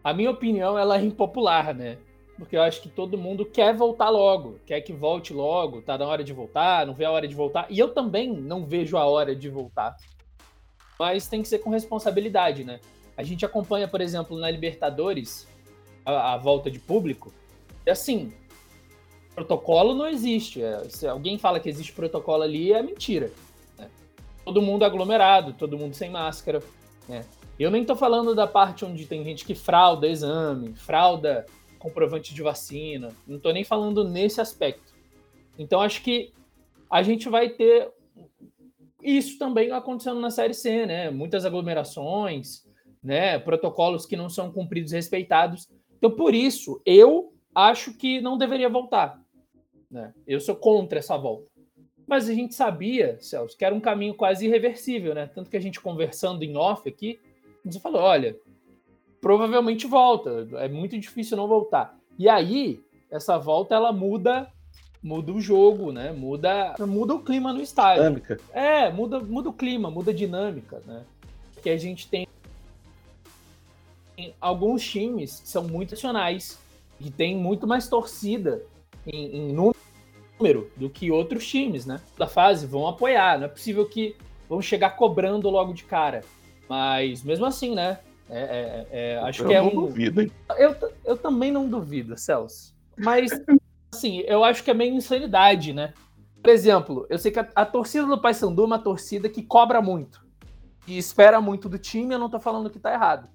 A 0.03 0.13
minha 0.13 0.31
opinião 0.31 0.77
ela 0.77 0.97
é 0.97 1.03
impopular, 1.03 1.73
né? 1.75 1.97
Porque 2.37 2.57
eu 2.57 2.61
acho 2.61 2.81
que 2.81 2.89
todo 2.89 3.17
mundo 3.17 3.45
quer 3.45 3.75
voltar 3.75 4.09
logo, 4.09 4.59
quer 4.65 4.81
que 4.81 4.93
volte 4.93 5.33
logo, 5.33 5.81
tá 5.81 5.97
na 5.97 6.05
hora 6.05 6.23
de 6.23 6.33
voltar, 6.33 6.85
não 6.87 6.93
vê 6.93 7.05
a 7.05 7.11
hora 7.11 7.27
de 7.27 7.35
voltar. 7.35 7.67
E 7.69 7.77
eu 7.77 7.93
também 7.93 8.33
não 8.33 8.65
vejo 8.65 8.97
a 8.97 9.05
hora 9.05 9.35
de 9.35 9.49
voltar 9.49 9.95
mas 10.99 11.27
tem 11.27 11.41
que 11.41 11.47
ser 11.47 11.59
com 11.59 11.69
responsabilidade, 11.69 12.63
né? 12.63 12.79
A 13.17 13.23
gente 13.23 13.45
acompanha, 13.45 13.87
por 13.87 14.01
exemplo, 14.01 14.37
na 14.37 14.49
Libertadores, 14.49 15.47
a, 16.05 16.33
a 16.33 16.37
volta 16.37 16.69
de 16.69 16.79
público. 16.79 17.33
E 17.85 17.89
assim, 17.89 18.33
protocolo 19.33 19.93
não 19.93 20.07
existe. 20.07 20.61
É, 20.61 20.83
se 20.89 21.07
alguém 21.07 21.37
fala 21.37 21.59
que 21.59 21.69
existe 21.69 21.93
protocolo 21.93 22.43
ali, 22.43 22.73
é 22.73 22.81
mentira. 22.81 23.31
Todo 24.45 24.61
mundo 24.61 24.85
aglomerado, 24.85 25.53
todo 25.53 25.77
mundo 25.77 25.95
sem 25.95 26.09
máscara. 26.09 26.61
Né? 27.09 27.25
Eu 27.59 27.71
nem 27.71 27.83
tô 27.83 27.95
falando 27.95 28.33
da 28.33 28.47
parte 28.47 28.85
onde 28.85 29.05
tem 29.05 29.23
gente 29.23 29.43
que 29.43 29.55
frauda 29.55 30.07
exame, 30.07 30.73
frauda 30.75 31.45
comprovante 31.79 32.33
de 32.33 32.41
vacina. 32.41 33.09
Não 33.27 33.39
tô 33.39 33.51
nem 33.51 33.63
falando 33.63 34.03
nesse 34.03 34.39
aspecto. 34.39 34.93
Então 35.57 35.81
acho 35.81 36.01
que 36.01 36.31
a 36.89 37.01
gente 37.01 37.27
vai 37.27 37.49
ter 37.49 37.91
isso 39.01 39.37
também 39.37 39.71
acontecendo 39.71 40.19
na 40.19 40.31
série 40.31 40.53
C, 40.53 40.85
né? 40.85 41.09
Muitas 41.11 41.45
aglomerações, 41.45 42.65
né? 43.03 43.37
Protocolos 43.37 44.05
que 44.05 44.15
não 44.15 44.29
são 44.29 44.51
cumpridos 44.51 44.91
respeitados. 44.91 45.67
Então, 45.97 46.11
por 46.11 46.33
isso, 46.33 46.81
eu 46.85 47.33
acho 47.53 47.93
que 47.93 48.19
não 48.19 48.37
deveria 48.37 48.69
voltar. 48.69 49.21
Né? 49.89 50.13
Eu 50.27 50.39
sou 50.39 50.55
contra 50.55 50.99
essa 50.99 51.17
volta. 51.17 51.49
Mas 52.07 52.29
a 52.29 52.33
gente 52.33 52.53
sabia, 52.53 53.17
Celso, 53.19 53.57
que 53.57 53.65
era 53.65 53.73
um 53.73 53.79
caminho 53.79 54.13
quase 54.13 54.45
irreversível, 54.45 55.15
né? 55.15 55.29
Tanto 55.33 55.49
que 55.49 55.57
a 55.57 55.61
gente 55.61 55.81
conversando 55.81 56.43
em 56.43 56.55
off 56.55 56.87
aqui, 56.87 57.19
gente 57.69 57.81
falou: 57.81 58.01
olha, 58.01 58.37
provavelmente 59.19 59.87
volta, 59.87 60.47
é 60.53 60.67
muito 60.67 60.97
difícil 60.97 61.35
não 61.35 61.47
voltar. 61.47 61.97
E 62.17 62.29
aí, 62.29 62.79
essa 63.09 63.37
volta 63.37 63.75
ela 63.75 63.91
muda 63.91 64.51
muda 65.01 65.31
o 65.31 65.39
jogo, 65.39 65.91
né? 65.91 66.11
Muda, 66.11 66.73
muda 66.79 67.13
o 67.13 67.19
clima 67.21 67.53
no 67.53 67.61
estádio. 67.61 68.01
Dinâmica. 68.01 68.39
É, 68.51 68.91
muda, 68.91 69.19
muda 69.19 69.49
o 69.49 69.53
clima, 69.53 69.91
muda 69.91 70.09
a 70.09 70.13
dinâmica, 70.13 70.81
né? 70.83 71.03
Porque 71.53 71.69
a 71.69 71.77
gente 71.77 72.07
tem 72.07 72.27
alguns 74.41 74.83
times 74.83 75.41
que 75.41 75.47
são 75.47 75.63
muito 75.63 75.91
nacionais, 75.91 76.57
que 76.97 77.11
tem 77.11 77.37
muito 77.37 77.67
mais 77.67 77.87
torcida 77.87 78.63
em, 79.05 79.37
em 79.37 79.53
número 79.53 79.74
do 80.75 80.89
que 80.89 81.11
outros 81.11 81.47
times, 81.47 81.85
né? 81.85 82.01
Da 82.17 82.27
fase 82.27 82.67
vão 82.67 82.87
apoiar, 82.87 83.37
não 83.37 83.45
é 83.45 83.49
possível 83.49 83.85
que 83.87 84.15
vão 84.49 84.61
chegar 84.61 84.91
cobrando 84.91 85.49
logo 85.49 85.73
de 85.73 85.83
cara. 85.83 86.23
Mas 86.67 87.23
mesmo 87.23 87.45
assim, 87.45 87.73
né? 87.73 87.99
É, 88.29 88.39
é, 88.39 88.87
é, 88.91 89.17
acho 89.19 89.43
eu 89.43 89.47
que 89.47 89.53
é 89.53 89.61
um. 89.61 89.69
Duvido, 89.69 90.21
hein? 90.21 90.31
Eu, 90.57 90.75
eu 91.03 91.17
também 91.17 91.51
não 91.51 91.67
duvido, 91.67 92.17
Celso. 92.17 92.73
Mas 92.97 93.31
assim, 93.93 94.19
eu 94.21 94.43
acho 94.43 94.63
que 94.63 94.71
é 94.71 94.73
meio 94.73 94.93
insanidade, 94.93 95.73
né? 95.73 95.93
Por 96.41 96.49
exemplo, 96.51 97.05
eu 97.09 97.17
sei 97.17 97.31
que 97.31 97.39
a, 97.39 97.47
a 97.55 97.65
torcida 97.65 98.05
do 98.05 98.19
Paysandu 98.19 98.63
é 98.63 98.65
uma 98.65 98.79
torcida 98.79 99.29
que 99.29 99.41
cobra 99.41 99.81
muito 99.81 100.25
e 100.87 100.97
espera 100.97 101.39
muito 101.39 101.69
do 101.69 101.77
time. 101.77 102.13
Eu 102.13 102.19
não 102.19 102.29
tô 102.29 102.39
falando 102.39 102.69
que 102.69 102.79
tá 102.79 102.93
errado. 102.93 103.29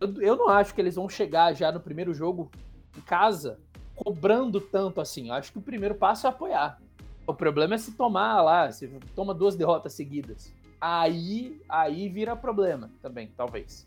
Eu, 0.00 0.22
eu 0.22 0.36
não 0.36 0.48
acho 0.48 0.74
que 0.74 0.80
eles 0.80 0.94
vão 0.94 1.08
chegar 1.08 1.54
já 1.54 1.72
no 1.72 1.80
primeiro 1.80 2.14
jogo 2.14 2.50
em 2.96 3.00
casa 3.00 3.58
cobrando 4.04 4.60
tanto 4.60 5.00
assim. 5.00 5.28
Eu 5.28 5.34
acho 5.34 5.52
que 5.52 5.58
o 5.58 5.62
primeiro 5.62 5.94
passo 5.94 6.26
é 6.26 6.30
apoiar. 6.30 6.80
O 7.26 7.34
problema 7.34 7.74
é 7.74 7.78
se 7.78 7.92
tomar 7.92 8.40
lá, 8.40 8.72
se 8.72 8.88
toma 9.14 9.34
duas 9.34 9.54
derrotas 9.54 9.92
seguidas. 9.92 10.52
Aí, 10.80 11.60
aí 11.68 12.08
vira 12.08 12.36
problema 12.36 12.90
também, 13.02 13.30
talvez. 13.36 13.86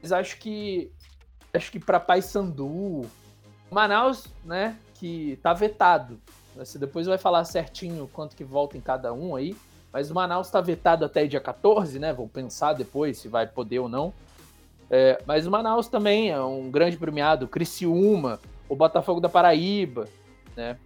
Mas 0.00 0.12
acho 0.12 0.38
que 0.38 0.90
acho 1.52 1.72
que 1.72 1.80
para 1.80 1.98
Paysandu, 1.98 3.06
Manaus, 3.70 4.26
né, 4.44 4.76
que 4.94 5.38
tá 5.42 5.52
vetado. 5.52 6.20
Você 6.54 6.78
depois 6.78 7.06
vai 7.06 7.18
falar 7.18 7.44
certinho 7.44 8.08
quanto 8.12 8.36
que 8.36 8.44
volta 8.44 8.76
em 8.76 8.80
cada 8.80 9.12
um 9.12 9.34
aí. 9.34 9.56
Mas 9.92 10.10
o 10.10 10.14
Manaus 10.14 10.48
está 10.48 10.60
vetado 10.60 11.04
até 11.04 11.26
dia 11.26 11.40
14, 11.40 11.98
né? 11.98 12.12
Vou 12.12 12.28
pensar 12.28 12.74
depois 12.74 13.18
se 13.18 13.28
vai 13.28 13.46
poder 13.46 13.78
ou 13.78 13.88
não. 13.88 14.12
É, 14.90 15.22
mas 15.26 15.46
o 15.46 15.50
Manaus 15.50 15.88
também 15.88 16.30
é 16.30 16.40
um 16.40 16.70
grande 16.70 16.96
premiado. 16.96 17.48
Criciúma, 17.48 18.38
o 18.68 18.76
Botafogo 18.76 19.20
da 19.20 19.28
Paraíba, 19.28 20.08
né? 20.56 20.78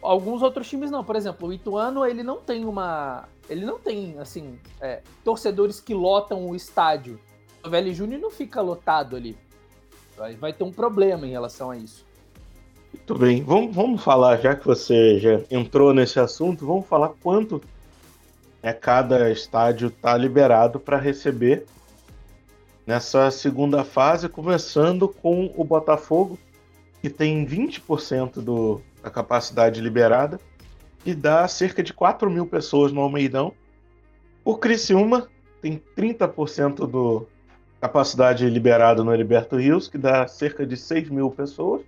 Alguns 0.00 0.42
outros 0.42 0.68
times 0.68 0.90
não. 0.90 1.02
Por 1.02 1.16
exemplo, 1.16 1.48
o 1.48 1.52
Ituano, 1.52 2.06
ele 2.06 2.22
não 2.22 2.36
tem 2.36 2.64
uma... 2.64 3.28
Ele 3.50 3.64
não 3.64 3.78
tem, 3.78 4.18
assim, 4.18 4.58
é, 4.80 5.02
torcedores 5.24 5.80
que 5.80 5.94
lotam 5.94 6.48
o 6.48 6.54
estádio. 6.54 7.18
O 7.64 7.68
Velho 7.68 7.92
Júnior 7.92 8.20
não 8.20 8.30
fica 8.30 8.60
lotado 8.60 9.16
ali. 9.16 9.36
Vai, 10.16 10.36
vai 10.36 10.52
ter 10.52 10.64
um 10.64 10.72
problema 10.72 11.26
em 11.26 11.30
relação 11.30 11.70
a 11.70 11.76
isso. 11.76 12.06
Muito 12.92 13.14
bem, 13.18 13.42
vamos, 13.42 13.74
vamos 13.74 14.02
falar, 14.02 14.36
já 14.38 14.54
que 14.54 14.66
você 14.66 15.18
já 15.18 15.40
entrou 15.50 15.92
nesse 15.92 16.18
assunto, 16.18 16.66
vamos 16.66 16.86
falar 16.86 17.10
quanto 17.20 17.60
é 18.62 18.72
cada 18.72 19.30
estádio 19.30 19.88
está 19.88 20.16
liberado 20.16 20.80
para 20.80 20.98
receber 20.98 21.66
nessa 22.88 23.30
segunda 23.30 23.84
fase, 23.84 24.30
começando 24.30 25.06
com 25.10 25.52
o 25.54 25.62
Botafogo, 25.62 26.38
que 27.02 27.10
tem 27.10 27.44
20% 27.44 28.40
do, 28.40 28.80
da 29.02 29.10
capacidade 29.10 29.78
liberada, 29.78 30.40
e 31.04 31.14
dá 31.14 31.46
cerca 31.46 31.82
de 31.82 31.92
4 31.92 32.30
mil 32.30 32.46
pessoas 32.46 32.90
no 32.90 33.02
Almeidão. 33.02 33.52
O 34.42 34.56
Criciúma 34.56 35.28
tem 35.60 35.82
30% 35.94 36.86
do 36.86 37.26
capacidade 37.78 38.48
liberada 38.48 39.04
no 39.04 39.12
Heriberto 39.12 39.56
Rios, 39.56 39.86
que 39.86 39.98
dá 39.98 40.26
cerca 40.26 40.66
de 40.66 40.74
6 40.74 41.10
mil 41.10 41.30
pessoas. 41.30 41.82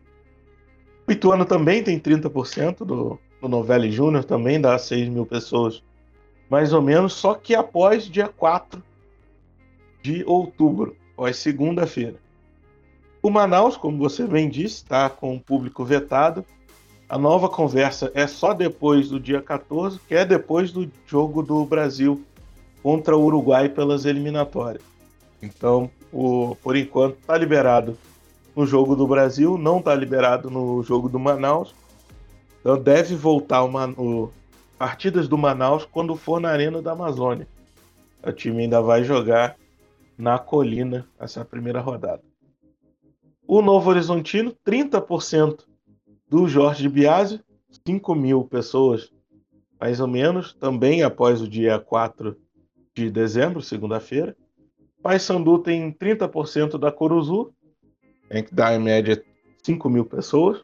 O 1.08 1.10
Ituano 1.10 1.46
também 1.46 1.82
tem 1.82 1.98
30% 1.98 2.84
do, 2.84 3.18
do 3.40 3.48
Novelli 3.48 3.90
Júnior, 3.90 4.22
também 4.22 4.60
dá 4.60 4.76
6 4.76 5.08
mil 5.08 5.24
pessoas, 5.24 5.82
mais 6.50 6.74
ou 6.74 6.82
menos, 6.82 7.14
só 7.14 7.32
que 7.32 7.54
após 7.54 8.04
dia 8.04 8.28
4 8.28 8.89
de 10.02 10.24
outubro, 10.24 10.96
após 11.12 11.36
segunda-feira. 11.36 12.16
O 13.22 13.28
Manaus, 13.28 13.76
como 13.76 13.98
você 13.98 14.26
bem 14.26 14.48
disse, 14.48 14.76
está 14.76 15.10
com 15.10 15.36
o 15.36 15.40
público 15.40 15.84
vetado. 15.84 16.44
A 17.08 17.18
nova 17.18 17.48
conversa 17.48 18.10
é 18.14 18.26
só 18.26 18.54
depois 18.54 19.10
do 19.10 19.20
dia 19.20 19.42
14, 19.42 20.00
que 20.08 20.14
é 20.14 20.24
depois 20.24 20.72
do 20.72 20.90
jogo 21.06 21.42
do 21.42 21.64
Brasil 21.66 22.24
contra 22.82 23.16
o 23.16 23.22
Uruguai 23.22 23.68
pelas 23.68 24.06
eliminatórias. 24.06 24.82
Então, 25.42 25.90
o, 26.10 26.56
por 26.62 26.76
enquanto, 26.76 27.18
está 27.18 27.36
liberado 27.36 27.98
no 28.56 28.66
jogo 28.66 28.96
do 28.96 29.06
Brasil, 29.06 29.58
não 29.58 29.78
está 29.78 29.94
liberado 29.94 30.50
no 30.50 30.82
jogo 30.82 31.08
do 31.08 31.18
Manaus. 31.18 31.74
Então 32.60 32.80
deve 32.80 33.14
voltar 33.14 33.62
uma, 33.64 33.88
o, 33.88 34.30
partidas 34.78 35.28
do 35.28 35.36
Manaus 35.36 35.84
quando 35.84 36.16
for 36.16 36.40
na 36.40 36.50
Arena 36.50 36.80
da 36.80 36.92
Amazônia. 36.92 37.46
O 38.22 38.32
time 38.32 38.64
ainda 38.64 38.80
vai 38.82 39.04
jogar 39.04 39.56
na 40.20 40.38
colina 40.38 41.08
essa 41.18 41.44
primeira 41.44 41.80
rodada. 41.80 42.22
O 43.46 43.62
Novo 43.62 43.90
Horizontino, 43.90 44.54
30% 44.64 45.64
do 46.28 46.46
Jorge 46.46 46.88
Biasi, 46.88 47.40
5 47.86 48.14
mil 48.14 48.44
pessoas, 48.44 49.12
mais 49.80 49.98
ou 49.98 50.06
menos, 50.06 50.52
também 50.52 51.02
após 51.02 51.40
o 51.40 51.48
dia 51.48 51.78
4 51.78 52.36
de 52.94 53.10
dezembro, 53.10 53.62
segunda-feira. 53.62 54.36
Paysandu 55.02 55.58
tem 55.58 55.90
30% 55.90 56.78
da 56.78 56.92
Coruzu, 56.92 57.52
em 58.30 58.44
que 58.44 58.54
dá 58.54 58.74
em 58.74 58.78
média 58.78 59.20
5 59.62 59.88
mil 59.88 60.04
pessoas. 60.04 60.62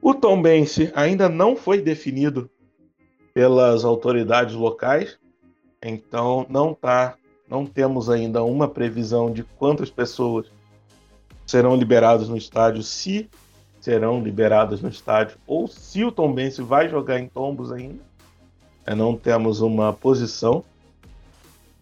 O 0.00 0.14
Tombense 0.14 0.92
ainda 0.94 1.28
não 1.28 1.56
foi 1.56 1.80
definido 1.80 2.50
pelas 3.32 3.84
autoridades 3.84 4.54
locais, 4.54 5.18
então 5.82 6.46
não 6.48 6.74
tá, 6.74 7.16
não 7.48 7.64
temos 7.64 8.10
ainda 8.10 8.42
uma 8.42 8.68
previsão 8.68 9.30
de 9.30 9.42
quantas 9.42 9.90
pessoas 9.90 10.46
serão 11.46 11.74
liberadas 11.76 12.28
no 12.28 12.36
estádio, 12.36 12.82
se 12.82 13.28
serão 13.80 14.22
liberadas 14.22 14.82
no 14.82 14.88
estádio 14.88 15.38
ou 15.46 15.66
se 15.66 16.04
o 16.04 16.12
Tombense 16.12 16.60
vai 16.60 16.88
jogar 16.88 17.18
em 17.18 17.28
tombos 17.28 17.72
ainda. 17.72 18.00
É, 18.84 18.94
não 18.94 19.16
temos 19.16 19.60
uma 19.60 19.92
posição. 19.92 20.64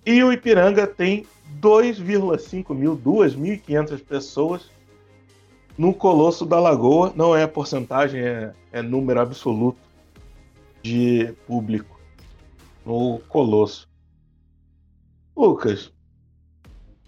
E 0.05 0.23
o 0.23 0.33
Ipiranga 0.33 0.87
tem 0.87 1.27
2,5 1.61 2.75
mil, 2.75 2.97
2.500 2.97 4.05
pessoas 4.05 4.71
no 5.77 5.93
Colosso 5.93 6.47
da 6.47 6.59
Lagoa, 6.59 7.13
não 7.15 7.37
é 7.37 7.47
porcentagem, 7.47 8.21
é, 8.21 8.53
é 8.73 8.83
número 8.83 9.21
absoluto 9.21 9.79
de 10.83 11.35
público 11.47 12.01
no 12.85 13.19
Colosso. 13.29 13.86
Lucas, 15.37 15.93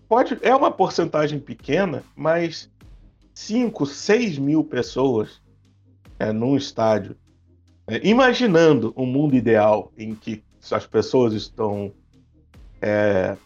pode, 0.08 0.38
é 0.42 0.54
uma 0.54 0.70
porcentagem 0.70 1.38
pequena, 1.38 2.02
mas 2.14 2.70
5, 3.35 3.87
6 3.87 4.38
mil 4.38 4.62
pessoas 4.62 5.40
é, 6.18 6.32
num 6.32 6.56
estádio, 6.56 7.16
é, 7.87 8.06
imaginando 8.06 8.92
um 8.97 9.06
mundo 9.06 9.35
ideal 9.35 9.92
em 9.97 10.14
que 10.14 10.42
as 10.70 10.87
pessoas 10.87 11.32
estão 11.32 11.92
é, 12.82 13.37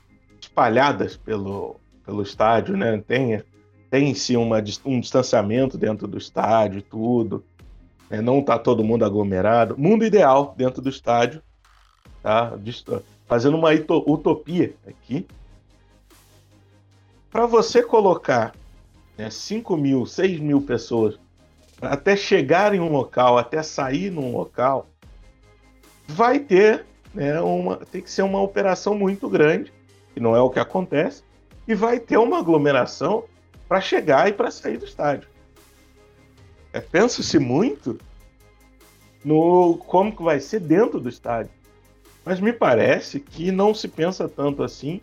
espalhadas 0.41 1.17
pelo, 1.17 1.77
pelo 2.05 2.23
estádio, 2.23 2.77
né? 2.77 2.99
Tenha 3.07 3.45
tem-se 3.93 4.35
um 4.39 4.99
distanciamento 4.99 5.77
dentro 5.77 6.09
do 6.09 6.17
estádio 6.17 6.81
tudo. 6.81 7.45
Né? 8.09 8.23
Não 8.23 8.39
está 8.39 8.59
todo 8.59 8.83
mundo 8.83 9.05
aglomerado. 9.05 9.77
Mundo 9.77 10.03
ideal 10.03 10.55
dentro 10.57 10.81
do 10.81 10.89
estádio. 10.89 11.43
Tá? 12.23 12.53
Fazendo 13.27 13.57
uma 13.57 13.71
utopia 13.73 14.75
aqui. 14.87 15.27
Para 17.31 17.47
você 17.47 17.83
colocar 17.83 18.55
né, 19.17 19.31
5 19.31 19.77
mil, 19.77 20.07
6 20.07 20.39
mil 20.41 20.61
pessoas, 20.61 21.19
até 21.81 22.15
chegar 22.15 22.75
em 22.75 22.81
um 22.81 22.93
local, 22.93 23.39
até 23.39 23.63
sair 23.63 24.11
num 24.11 24.33
local, 24.33 24.87
vai 26.07 26.39
ter 26.39 26.85
né, 27.15 27.41
uma, 27.41 27.77
tem 27.77 28.01
que 28.01 28.11
ser 28.11 28.23
uma 28.23 28.41
operação 28.41 28.95
muito 28.95 29.29
grande, 29.29 29.73
que 30.15 30.21
não 30.21 30.37
é 30.37 30.41
o 30.41 30.51
que 30.51 30.59
acontece, 30.59 31.23
e 31.67 31.75
vai 31.75 31.99
ter 31.99 32.19
uma 32.19 32.39
aglomeração 32.39 33.25
para 33.69 33.81
chegar 33.81 34.29
e 34.29 34.33
para 34.33 34.51
sair 34.51 34.77
do 34.77 34.85
estádio. 34.85 35.29
É, 36.73 36.81
Pensa-se 36.81 37.39
muito 37.39 37.99
no 39.25 39.77
como 39.79 40.15
que 40.15 40.23
vai 40.23 40.41
ser 40.41 40.61
dentro 40.61 41.01
do 41.01 41.09
estádio. 41.09 41.51
Mas 42.25 42.41
me 42.41 42.53
parece 42.53 43.19
que 43.19 43.51
não 43.51 43.75
se 43.75 43.89
pensa 43.89 44.29
tanto 44.29 44.63
assim. 44.63 45.01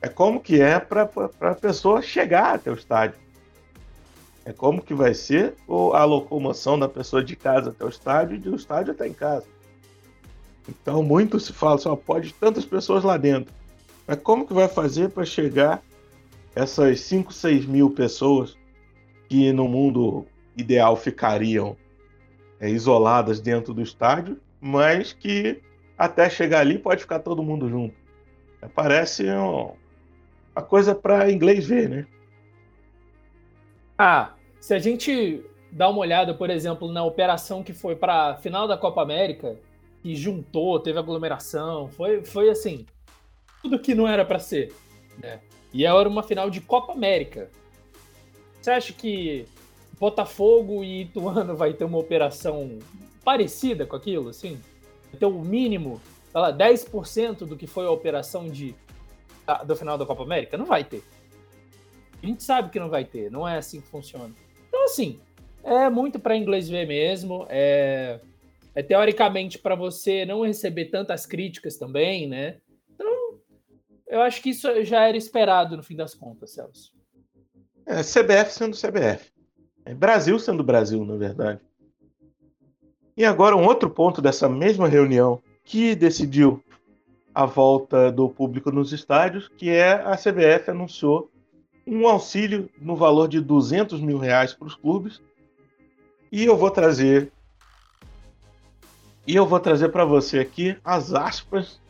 É 0.00 0.08
como 0.08 0.40
que 0.40 0.60
é 0.60 0.78
para 0.78 1.08
a 1.40 1.54
pessoa 1.54 2.02
chegar 2.02 2.54
até 2.54 2.70
o 2.70 2.74
estádio. 2.74 3.18
É 4.44 4.52
como 4.52 4.82
que 4.82 4.94
vai 4.94 5.14
ser 5.14 5.54
a 5.94 6.04
locomoção 6.04 6.78
da 6.78 6.88
pessoa 6.88 7.22
de 7.22 7.36
casa 7.36 7.70
até 7.70 7.84
o 7.84 7.88
estádio 7.88 8.36
e 8.36 8.40
do 8.40 8.56
estádio 8.56 8.92
até 8.92 9.06
em 9.06 9.12
casa. 9.12 9.46
Então 10.68 11.02
muito 11.02 11.38
se 11.38 11.52
fala, 11.52 11.78
só 11.78 11.94
pode 11.94 12.32
tantas 12.34 12.64
pessoas 12.64 13.04
lá 13.04 13.16
dentro. 13.16 13.52
Mas 14.06 14.18
como 14.20 14.46
que 14.46 14.52
vai 14.52 14.68
fazer 14.68 15.10
para 15.10 15.24
chegar 15.24 15.82
essas 16.54 17.00
5, 17.00 17.32
6 17.32 17.66
mil 17.66 17.90
pessoas 17.90 18.56
que 19.28 19.52
no 19.52 19.68
mundo 19.68 20.26
ideal 20.56 20.96
ficariam 20.96 21.76
é, 22.60 22.68
isoladas 22.68 23.40
dentro 23.40 23.72
do 23.72 23.82
estádio, 23.82 24.38
mas 24.60 25.12
que 25.12 25.60
até 26.04 26.28
chegar 26.28 26.60
ali 26.60 26.78
pode 26.78 27.02
ficar 27.02 27.20
todo 27.20 27.44
mundo 27.44 27.68
junto. 27.68 27.94
Parece 28.74 29.24
um, 29.30 29.72
uma 30.54 30.62
coisa 30.62 30.96
para 30.96 31.30
inglês 31.30 31.64
ver, 31.64 31.88
né? 31.88 32.06
Ah, 33.96 34.32
se 34.60 34.74
a 34.74 34.80
gente 34.80 35.44
dá 35.70 35.88
uma 35.88 36.00
olhada, 36.00 36.34
por 36.34 36.50
exemplo, 36.50 36.90
na 36.90 37.04
operação 37.04 37.62
que 37.62 37.72
foi 37.72 37.94
para 37.94 38.30
a 38.30 38.36
final 38.36 38.66
da 38.66 38.76
Copa 38.76 39.00
América, 39.00 39.56
que 40.02 40.16
juntou, 40.16 40.80
teve 40.80 40.98
aglomeração, 40.98 41.88
foi, 41.88 42.24
foi 42.24 42.50
assim, 42.50 42.84
tudo 43.62 43.78
que 43.78 43.94
não 43.94 44.08
era 44.08 44.24
para 44.24 44.40
ser, 44.40 44.74
né? 45.18 45.38
E 45.72 45.86
era 45.86 46.08
uma 46.08 46.24
final 46.24 46.50
de 46.50 46.60
Copa 46.60 46.92
América. 46.92 47.48
Você 48.60 48.72
acha 48.72 48.92
que 48.92 49.46
Botafogo 50.00 50.82
e 50.82 51.02
Ituano 51.02 51.54
vai 51.56 51.72
ter 51.72 51.84
uma 51.84 51.98
operação 51.98 52.80
parecida 53.24 53.86
com 53.86 53.94
aquilo, 53.94 54.30
assim? 54.30 54.60
Ter 55.18 55.26
o 55.26 55.40
mínimo, 55.42 56.00
sei 56.30 56.40
lá, 56.40 56.52
10% 56.52 57.38
do 57.38 57.56
que 57.56 57.66
foi 57.66 57.86
a 57.86 57.90
operação 57.90 58.48
de, 58.48 58.74
do 59.66 59.76
final 59.76 59.98
da 59.98 60.06
Copa 60.06 60.22
América? 60.22 60.56
Não 60.56 60.66
vai 60.66 60.84
ter. 60.84 61.02
A 62.22 62.26
gente 62.26 62.42
sabe 62.42 62.70
que 62.70 62.78
não 62.78 62.88
vai 62.88 63.04
ter, 63.04 63.30
não 63.30 63.46
é 63.46 63.58
assim 63.58 63.80
que 63.80 63.88
funciona. 63.88 64.32
Então, 64.68 64.84
assim, 64.84 65.20
é 65.62 65.90
muito 65.90 66.18
para 66.18 66.36
inglês 66.36 66.68
ver 66.68 66.86
mesmo. 66.86 67.46
É, 67.48 68.20
é 68.74 68.82
teoricamente 68.82 69.58
para 69.58 69.74
você 69.74 70.24
não 70.24 70.44
receber 70.44 70.86
tantas 70.86 71.26
críticas 71.26 71.76
também, 71.76 72.28
né? 72.28 72.56
Então, 72.94 73.38
eu 74.06 74.20
acho 74.22 74.40
que 74.40 74.50
isso 74.50 74.84
já 74.84 75.06
era 75.06 75.16
esperado 75.16 75.76
no 75.76 75.82
fim 75.82 75.96
das 75.96 76.14
contas, 76.14 76.52
Celso. 76.52 76.92
É, 77.86 78.02
CBF 78.02 78.52
sendo 78.52 78.76
CBF. 78.76 79.32
É 79.84 79.94
Brasil 79.94 80.38
sendo 80.38 80.62
Brasil, 80.62 81.04
na 81.04 81.16
verdade. 81.16 81.60
E 83.16 83.24
agora 83.24 83.56
um 83.56 83.64
outro 83.64 83.90
ponto 83.90 84.22
dessa 84.22 84.48
mesma 84.48 84.88
reunião 84.88 85.40
que 85.64 85.94
decidiu 85.94 86.62
a 87.34 87.46
volta 87.46 88.10
do 88.10 88.28
público 88.28 88.70
nos 88.70 88.92
estádios, 88.92 89.48
que 89.48 89.70
é 89.70 89.92
a 89.92 90.16
CBF 90.16 90.70
anunciou 90.70 91.30
um 91.86 92.06
auxílio 92.06 92.70
no 92.80 92.96
valor 92.96 93.28
de 93.28 93.40
200 93.40 94.00
mil 94.00 94.18
reais 94.18 94.54
para 94.54 94.66
os 94.66 94.74
clubes. 94.74 95.20
E 96.30 96.44
eu 96.44 96.56
vou 96.56 96.70
trazer 96.70 97.30
e 99.26 99.36
eu 99.36 99.46
vou 99.46 99.60
trazer 99.60 99.90
para 99.90 100.04
você 100.04 100.40
aqui 100.40 100.76
as 100.84 101.12
aspas 101.14 101.80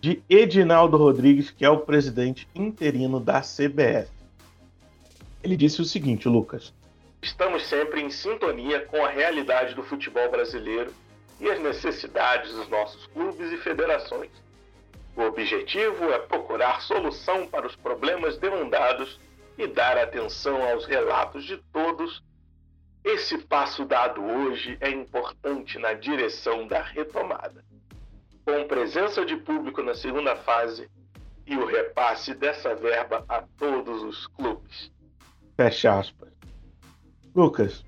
de 0.00 0.22
Edinaldo 0.28 0.96
Rodrigues, 0.96 1.50
que 1.50 1.64
é 1.64 1.70
o 1.70 1.78
presidente 1.78 2.46
interino 2.54 3.18
da 3.18 3.40
CBF. 3.40 4.10
Ele 5.42 5.56
disse 5.56 5.80
o 5.80 5.84
seguinte, 5.84 6.28
Lucas: 6.28 6.74
Estamos 7.22 7.66
sempre 7.66 8.00
em 8.00 8.10
sintonia 8.10 8.80
com 8.86 9.04
a 9.04 9.08
realidade 9.08 9.74
do 9.74 9.82
futebol 9.82 10.30
brasileiro 10.30 10.92
e 11.40 11.50
as 11.50 11.60
necessidades 11.60 12.52
dos 12.52 12.68
nossos 12.68 13.06
clubes 13.06 13.52
e 13.52 13.56
federações. 13.58 14.30
O 15.16 15.22
objetivo 15.22 16.10
é 16.12 16.18
procurar 16.18 16.80
solução 16.80 17.46
para 17.46 17.66
os 17.66 17.74
problemas 17.74 18.38
demandados 18.38 19.18
e 19.56 19.66
dar 19.66 19.98
atenção 19.98 20.62
aos 20.62 20.86
relatos 20.86 21.44
de 21.44 21.56
todos 21.72 22.22
esse 23.04 23.38
passo 23.38 23.84
dado 23.84 24.22
hoje 24.22 24.76
é 24.80 24.90
importante 24.90 25.78
na 25.78 25.94
direção 25.94 26.66
da 26.66 26.82
retomada. 26.82 27.64
Com 28.44 28.66
presença 28.66 29.24
de 29.24 29.34
público 29.36 29.82
na 29.82 29.94
segunda 29.94 30.36
fase 30.36 30.90
e 31.46 31.56
o 31.56 31.64
repasse 31.64 32.34
dessa 32.34 32.74
verba 32.74 33.24
a 33.28 33.42
todos 33.56 34.02
os 34.02 34.26
clubes. 34.26 34.92
Fecha 35.56 35.98
aspas. 35.98 36.28
Lucas, 37.34 37.84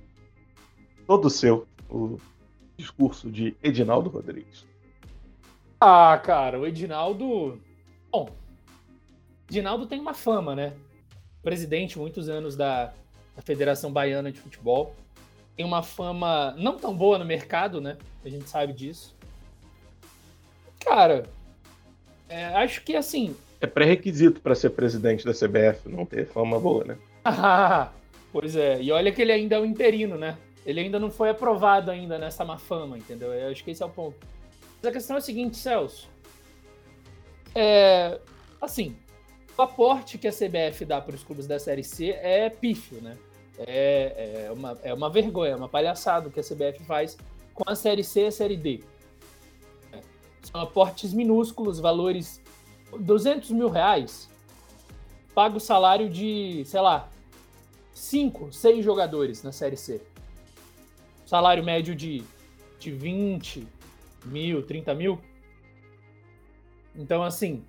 todo 1.06 1.30
seu 1.30 1.66
o 1.88 2.18
discurso 2.76 3.30
de 3.30 3.56
Edinaldo 3.62 4.08
Rodrigues. 4.08 4.66
Ah, 5.80 6.20
cara, 6.22 6.58
o 6.58 6.66
Edinaldo. 6.66 7.60
Bom, 8.10 8.28
Edinaldo 9.48 9.86
tem 9.86 9.98
uma 9.98 10.14
fama, 10.14 10.54
né? 10.54 10.74
Presidente 11.42 11.98
muitos 11.98 12.28
anos 12.28 12.56
da, 12.56 12.92
da 13.34 13.42
Federação 13.42 13.92
Baiana 13.92 14.30
de 14.30 14.38
Futebol 14.38 14.94
tem 15.60 15.66
uma 15.66 15.82
fama 15.82 16.54
não 16.56 16.78
tão 16.78 16.96
boa 16.96 17.18
no 17.18 17.24
mercado, 17.24 17.82
né? 17.82 17.98
A 18.24 18.28
gente 18.30 18.48
sabe 18.48 18.72
disso. 18.72 19.14
Cara, 20.82 21.24
é, 22.30 22.46
acho 22.46 22.82
que 22.82 22.96
assim. 22.96 23.36
É 23.60 23.66
pré-requisito 23.66 24.40
para 24.40 24.54
ser 24.54 24.70
presidente 24.70 25.22
da 25.22 25.32
CBF 25.32 25.86
não 25.86 26.06
ter 26.06 26.26
fama 26.26 26.58
boa, 26.58 26.84
né? 26.84 26.98
pois 28.32 28.56
é. 28.56 28.80
E 28.80 28.90
olha 28.92 29.12
que 29.12 29.22
ele 29.22 29.32
ainda 29.32 29.56
é 29.56 29.60
um 29.60 29.64
interino, 29.64 30.16
né? 30.16 30.36
Ele 30.64 30.80
ainda 30.80 30.98
não 30.98 31.10
foi 31.10 31.30
aprovado 31.30 31.90
ainda 31.90 32.18
nessa 32.18 32.44
má 32.44 32.58
fama, 32.58 32.98
entendeu? 32.98 33.32
Eu 33.32 33.50
acho 33.50 33.64
que 33.64 33.70
esse 33.70 33.82
é 33.82 33.86
o 33.86 33.90
ponto. 33.90 34.16
Mas 34.76 34.90
a 34.90 34.92
questão 34.92 35.16
é 35.16 35.18
a 35.18 35.22
seguinte, 35.22 35.56
Celso. 35.56 36.08
É, 37.54 38.20
assim, 38.60 38.96
o 39.56 39.62
aporte 39.62 40.18
que 40.18 40.28
a 40.28 40.32
CBF 40.32 40.84
dá 40.84 41.00
para 41.00 41.14
os 41.14 41.22
clubes 41.22 41.46
da 41.46 41.58
Série 41.58 41.84
C 41.84 42.10
é 42.10 42.48
pífio, 42.48 43.00
né? 43.00 43.16
É, 43.58 44.46
é, 44.46 44.52
uma, 44.52 44.78
é 44.82 44.94
uma 44.94 45.10
vergonha, 45.10 45.52
é 45.52 45.56
uma 45.56 45.68
palhaçada 45.68 46.30
que 46.30 46.40
a 46.40 46.42
CBF 46.42 46.82
faz 46.84 47.18
com 47.52 47.64
a 47.66 47.74
Série 47.74 48.02
C 48.02 48.22
e 48.22 48.26
a 48.26 48.30
Série 48.30 48.56
D. 48.56 48.80
São 50.42 50.60
aportes 50.60 51.12
minúsculos, 51.12 51.78
valores 51.78 52.40
200 52.98 53.50
mil 53.50 53.68
reais. 53.68 54.28
Paga 55.34 55.56
o 55.56 55.60
salário 55.60 56.08
de, 56.08 56.62
sei 56.64 56.80
lá, 56.80 57.08
5, 58.00 58.52
6 58.52 58.84
jogadores 58.84 59.42
na 59.42 59.52
Série 59.52 59.76
C. 59.76 60.00
Salário 61.26 61.62
médio 61.62 61.94
de, 61.94 62.22
de 62.78 62.90
20 62.90 63.66
mil, 64.24 64.62
30 64.62 64.94
mil. 64.94 65.20
Então, 66.96 67.22
assim, 67.22 67.62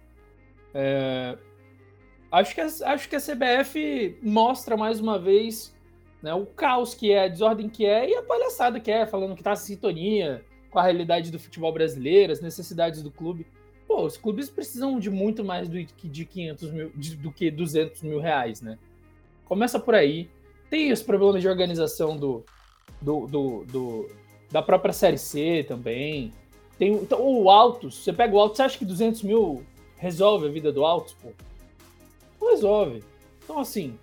é, 0.74 1.38
acho, 2.32 2.56
que 2.56 2.62
acho 2.62 3.10
que 3.10 3.16
a 3.16 3.20
CBF 3.20 4.18
mostra 4.22 4.76
mais 4.76 5.00
uma 5.00 5.20
vez 5.20 5.74
né? 6.22 6.34
O 6.34 6.46
caos 6.46 6.94
que 6.94 7.12
é, 7.12 7.26
a 7.26 7.28
desordem 7.28 7.68
que 7.68 7.86
é 7.86 8.10
e 8.10 8.16
a 8.16 8.22
palhaçada 8.22 8.80
que 8.80 8.92
é, 8.92 9.06
falando 9.06 9.36
que 9.36 9.44
tá 9.44 9.54
em 9.54 9.56
sintonia 9.56 10.46
com 10.70 10.80
a 10.80 10.84
realidade 10.84 11.32
do 11.32 11.40
futebol 11.40 11.74
brasileiro, 11.74 12.32
as 12.32 12.42
necessidades 12.42 13.02
do 13.02 13.12
clube. 13.12 13.46
Pô, 13.88 14.06
os 14.06 14.18
clubes 14.18 14.50
precisam 14.50 15.00
de 15.00 15.10
muito 15.10 15.44
mais 15.44 15.68
do 15.68 15.84
que 15.84 16.08
de 16.08 16.26
500 16.26 16.72
mil, 16.72 16.92
de, 16.96 17.18
do 17.18 17.32
que 17.32 17.52
200 17.52 18.04
mil 18.04 18.20
reais, 18.20 18.62
né? 18.62 18.78
Começa 19.52 19.78
por 19.78 19.94
aí. 19.94 20.30
Tem 20.70 20.94
os 20.94 21.04
problemas 21.04 21.42
de 21.42 21.50
organização 21.50 22.16
do, 22.16 22.46
do, 23.02 23.28
do, 23.28 23.66
do 23.66 24.10
da 24.50 24.62
própria 24.62 24.94
Série 24.94 25.18
C 25.18 25.66
também. 25.68 26.32
Tem 26.80 26.94
então, 26.94 27.20
o 27.22 27.50
Altos. 27.50 28.02
Você 28.02 28.14
pega 28.14 28.34
o 28.34 28.40
Altos, 28.40 28.56
você 28.56 28.64
acha 28.64 28.78
que 28.78 28.86
200 28.86 29.24
mil 29.24 29.62
resolve 29.98 30.48
a 30.48 30.50
vida 30.50 30.72
do 30.72 30.86
Altos? 30.86 31.18
Pô? 31.22 31.34
Não 32.40 32.52
resolve. 32.52 33.04
Então, 33.44 33.60
assim, 33.60 34.00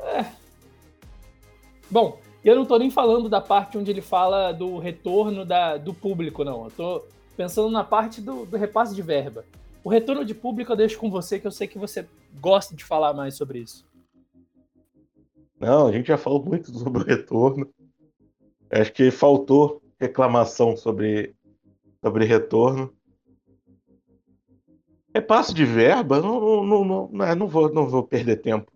é, 0.00 0.26
Bom, 1.90 2.18
eu 2.44 2.54
não 2.54 2.64
estou 2.64 2.78
nem 2.78 2.90
falando 2.90 3.26
da 3.26 3.40
parte 3.40 3.78
onde 3.78 3.90
ele 3.90 4.02
fala 4.02 4.52
do 4.52 4.76
retorno 4.76 5.46
da, 5.46 5.78
do 5.78 5.94
público, 5.94 6.44
não. 6.44 6.64
Eu 6.64 6.70
tô 6.70 7.04
pensando 7.34 7.70
na 7.70 7.84
parte 7.84 8.20
do, 8.20 8.44
do 8.44 8.58
repasse 8.58 8.94
de 8.94 9.00
verba. 9.00 9.46
O 9.82 9.88
retorno 9.88 10.26
de 10.26 10.34
público 10.34 10.72
eu 10.72 10.76
deixo 10.76 10.98
com 10.98 11.10
você, 11.10 11.38
que 11.38 11.46
eu 11.46 11.50
sei 11.50 11.66
que 11.66 11.78
você 11.78 12.06
gosta 12.38 12.76
de 12.76 12.84
falar 12.84 13.14
mais 13.14 13.34
sobre 13.34 13.60
isso. 13.60 13.87
Não, 15.60 15.88
a 15.88 15.92
gente 15.92 16.08
já 16.08 16.16
falou 16.16 16.44
muito 16.44 16.72
sobre 16.76 17.02
o 17.02 17.06
retorno. 17.06 17.68
Acho 18.70 18.92
que 18.92 19.10
faltou 19.10 19.82
reclamação 19.98 20.76
sobre, 20.76 21.34
sobre 22.02 22.24
retorno. 22.24 22.92
Repasse 25.14 25.52
de 25.52 25.64
verba, 25.64 26.20
não, 26.20 26.40
não, 26.40 26.64
não, 26.64 27.08
não, 27.10 27.34
não, 27.34 27.48
vou, 27.48 27.72
não 27.72 27.88
vou 27.88 28.02
perder 28.04 28.36
tempo 28.36 28.70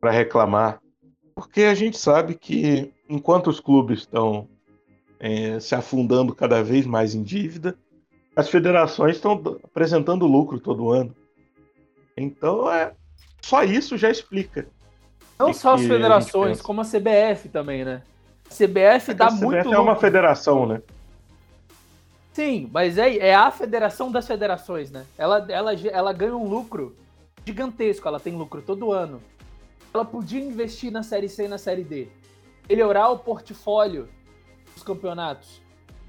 para 0.00 0.10
reclamar, 0.10 0.80
porque 1.34 1.62
a 1.62 1.74
gente 1.74 1.98
sabe 1.98 2.34
que 2.34 2.92
enquanto 3.08 3.48
os 3.48 3.58
clubes 3.58 4.00
estão 4.00 4.48
é, 5.18 5.58
se 5.58 5.74
afundando 5.74 6.34
cada 6.34 6.62
vez 6.62 6.86
mais 6.86 7.14
em 7.14 7.22
dívida, 7.22 7.76
as 8.36 8.48
federações 8.48 9.16
estão 9.16 9.32
apresentando 9.62 10.26
lucro 10.26 10.60
todo 10.60 10.90
ano. 10.90 11.14
Então, 12.16 12.70
é, 12.70 12.94
só 13.40 13.64
isso 13.64 13.96
já 13.96 14.10
explica. 14.10 14.68
Não 15.38 15.52
só 15.52 15.74
as 15.74 15.82
federações, 15.82 16.60
como 16.60 16.80
a 16.80 16.84
CBF 16.84 17.48
também, 17.48 17.84
né? 17.84 18.02
A 18.46 18.54
CBF 18.54 19.10
é 19.10 19.14
dá 19.14 19.26
a 19.26 19.28
CBF 19.28 19.44
muito. 19.44 19.58
A 19.58 19.62
CBF 19.62 19.74
é 19.74 19.78
uma 19.78 19.96
federação, 19.96 20.66
né? 20.66 20.82
Sim, 22.32 22.68
mas 22.72 22.98
é, 22.98 23.16
é 23.18 23.34
a 23.34 23.50
federação 23.50 24.10
das 24.10 24.26
federações, 24.26 24.90
né? 24.90 25.06
Ela, 25.16 25.46
ela, 25.48 25.72
ela 25.72 26.12
ganha 26.12 26.36
um 26.36 26.48
lucro 26.48 26.96
gigantesco, 27.46 28.08
ela 28.08 28.18
tem 28.18 28.34
lucro 28.34 28.60
todo 28.60 28.92
ano. 28.92 29.20
Ela 29.92 30.04
podia 30.04 30.40
investir 30.40 30.90
na 30.90 31.04
Série 31.04 31.28
C 31.28 31.44
e 31.44 31.48
na 31.48 31.58
Série 31.58 31.84
D. 31.84 32.08
Melhorar 32.68 33.10
o 33.10 33.18
portfólio 33.18 34.08
dos 34.74 34.82
campeonatos. 34.82 35.62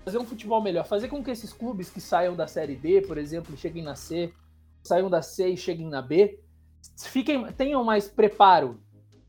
Fazer 0.04 0.18
um 0.18 0.26
futebol 0.26 0.62
melhor. 0.62 0.86
Fazer 0.86 1.08
com 1.08 1.24
que 1.24 1.30
esses 1.30 1.54
clubes 1.54 1.92
que 1.92 2.02
saiam 2.02 2.36
da 2.36 2.48
Série 2.48 2.76
D, 2.76 3.02
por 3.02 3.20
exemplo, 3.20 3.56
cheguem 3.56 3.84
na 3.84 3.94
C, 3.94 4.34
saiam 4.84 5.10
da 5.10 5.22
C 5.22 5.50
e 5.50 5.58
cheguem 5.58 5.88
na 5.88 6.02
B, 6.02 6.40
fiquem, 6.98 7.46
tenham 7.54 7.84
mais 7.84 8.08
preparo, 8.08 8.80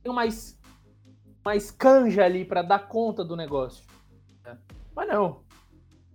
tenham 0.07 0.15
mais, 0.15 0.57
mais 1.45 1.71
canja 1.71 2.25
ali 2.25 2.45
para 2.45 2.63
dar 2.63 2.87
conta 2.87 3.25
do 3.25 3.35
negócio. 3.35 3.85
Né? 4.45 4.57
Mas 4.95 5.09
não. 5.09 5.41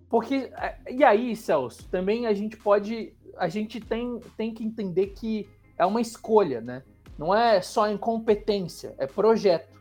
Porque, 0.10 0.51
é, 0.56 0.77
e 0.89 1.04
aí, 1.04 1.36
Celso, 1.36 1.88
também 1.89 2.25
a 2.25 2.34
gente 2.34 2.58
pode, 2.58 3.13
a 3.38 3.47
gente 3.49 3.80
tem, 3.80 4.19
tem 4.38 4.54
que 4.54 4.63
entender 4.63 5.08
que 5.08 5.49
é 5.77 5.86
uma 5.86 6.01
escolha, 6.01 6.62
né? 6.62 6.84
Não 7.17 7.36
é 7.36 7.62
só 7.62 7.89
incompetência, 7.89 8.95
é 8.97 9.06
projeto. 9.06 9.80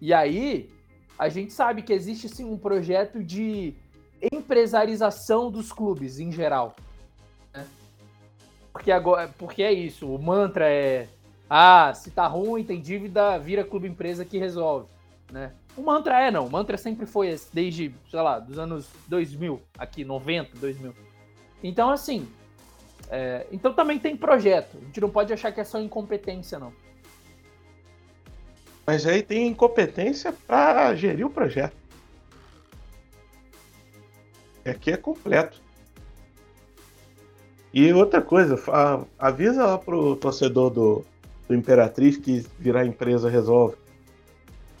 E 0.00 0.12
aí, 0.12 0.70
a 1.18 1.28
gente 1.28 1.52
sabe 1.52 1.82
que 1.82 1.92
existe 1.92 2.28
sim 2.28 2.44
um 2.44 2.56
projeto 2.56 3.22
de 3.22 3.74
empresarização 4.32 5.50
dos 5.50 5.72
clubes 5.72 6.18
em 6.18 6.30
geral. 6.30 6.76
Porque, 8.72 8.92
agora, 8.92 9.28
porque 9.36 9.62
é 9.62 9.72
isso, 9.72 10.06
o 10.06 10.22
mantra 10.22 10.70
é 10.70 11.08
ah, 11.48 11.92
se 11.94 12.10
tá 12.10 12.26
ruim, 12.26 12.62
tem 12.62 12.80
dívida, 12.80 13.38
vira 13.38 13.64
clube 13.64 13.88
empresa 13.88 14.24
que 14.24 14.38
resolve, 14.38 14.86
né? 15.30 15.52
O 15.76 15.82
mantra 15.82 16.20
é 16.20 16.30
não, 16.30 16.46
o 16.46 16.50
mantra 16.50 16.76
sempre 16.76 17.06
foi 17.06 17.28
esse, 17.28 17.48
desde, 17.54 17.94
sei 18.10 18.20
lá, 18.20 18.38
dos 18.38 18.58
anos 18.58 18.88
2000, 19.06 19.62
aqui, 19.78 20.04
90, 20.04 20.58
2000. 20.58 20.92
Então, 21.62 21.90
assim, 21.90 22.28
é, 23.08 23.46
então 23.50 23.72
também 23.72 23.98
tem 23.98 24.16
projeto, 24.16 24.76
a 24.76 24.84
gente 24.84 25.00
não 25.00 25.08
pode 25.08 25.32
achar 25.32 25.52
que 25.52 25.60
é 25.60 25.64
só 25.64 25.80
incompetência, 25.80 26.58
não. 26.58 26.72
Mas 28.86 29.06
aí 29.06 29.22
tem 29.22 29.46
incompetência 29.46 30.32
para 30.32 30.94
gerir 30.94 31.26
o 31.26 31.30
projeto. 31.30 31.76
Aqui 34.64 34.90
é 34.90 34.96
completo. 34.96 35.60
E 37.72 37.92
outra 37.92 38.20
coisa, 38.20 38.58
avisa 39.18 39.64
lá 39.64 39.78
pro 39.78 40.16
torcedor 40.16 40.70
do, 40.70 41.04
do 41.48 41.54
Imperatriz 41.54 42.16
que 42.16 42.44
virar 42.58 42.84
empresa 42.84 43.30
resolve. 43.30 43.76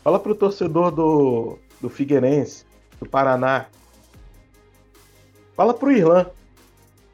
Fala 0.04 0.20
pro 0.20 0.34
torcedor 0.34 0.90
do, 0.90 1.58
do 1.80 1.88
Figueirense, 1.88 2.64
do 3.00 3.08
Paraná. 3.08 3.66
Fala 5.56 5.74
pro 5.74 5.90
Irlan 5.90 6.26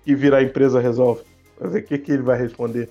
que 0.04 0.14
virar 0.14 0.42
empresa 0.42 0.80
resolve. 0.80 1.22
Ver 1.60 1.82
o 1.82 1.86
que, 1.86 1.98
que 1.98 2.12
ele 2.12 2.22
vai 2.22 2.38
responder. 2.38 2.90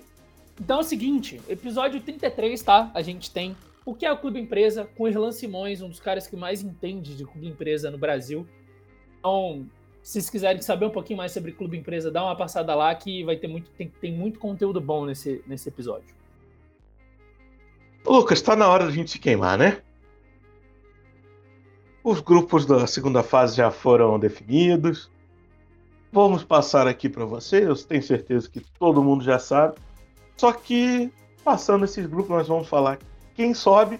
Então 0.60 0.78
é 0.78 0.82
o 0.82 0.84
seguinte, 0.84 1.42
episódio 1.50 2.00
33, 2.00 2.62
tá? 2.62 2.92
A 2.94 3.02
gente 3.02 3.30
tem 3.30 3.56
o 3.86 3.94
que 3.94 4.06
é 4.06 4.12
o 4.12 4.18
Clube 4.18 4.40
Empresa 4.40 4.88
com 4.96 5.08
Irlan 5.08 5.32
Simões, 5.32 5.82
um 5.82 5.90
dos 5.90 6.00
caras 6.00 6.26
que 6.28 6.36
mais 6.36 6.62
entende 6.62 7.16
de 7.16 7.26
Clube 7.26 7.48
Empresa 7.48 7.92
no 7.92 7.98
Brasil. 7.98 8.48
Então, 9.20 9.66
se 10.02 10.14
vocês 10.14 10.30
quiserem 10.30 10.62
saber 10.62 10.86
um 10.86 10.90
pouquinho 10.90 11.18
mais 11.18 11.32
sobre 11.32 11.52
Clube 11.52 11.78
Empresa, 11.78 12.10
dá 12.10 12.24
uma 12.24 12.36
passada 12.36 12.74
lá 12.76 12.94
que 12.96 13.24
vai 13.24 13.36
ter 13.36 13.48
muito, 13.48 13.70
tem, 13.72 13.90
tem 14.02 14.12
muito 14.12 14.40
conteúdo 14.40 14.80
bom 14.80 15.06
nesse, 15.06 15.44
nesse 15.48 15.68
episódio. 15.70 16.23
Lucas, 18.06 18.40
está 18.40 18.56
na 18.56 18.68
hora 18.68 18.86
da 18.86 18.92
gente 18.92 19.12
se 19.12 19.20
queimar, 19.20 19.58
né? 19.58 19.82
Os 22.04 22.20
grupos 22.20 22.66
da 22.66 22.86
segunda 22.86 23.24
fase 23.24 23.56
já 23.56 23.72
foram 23.72 24.20
definidos. 24.20 25.10
Vamos 26.12 26.44
passar 26.44 26.86
aqui 26.86 27.08
para 27.08 27.24
vocês. 27.24 27.66
Eu 27.66 27.76
tenho 27.76 28.04
certeza 28.04 28.50
que 28.50 28.60
todo 28.60 29.04
mundo 29.04 29.24
já 29.24 29.40
sabe. 29.40 29.76
Só 30.36 30.52
que, 30.52 31.10
passando 31.44 31.86
esses 31.86 32.06
grupos, 32.06 32.30
nós 32.30 32.48
vamos 32.48 32.68
falar 32.68 33.00
quem 33.34 33.54
sobe 33.54 34.00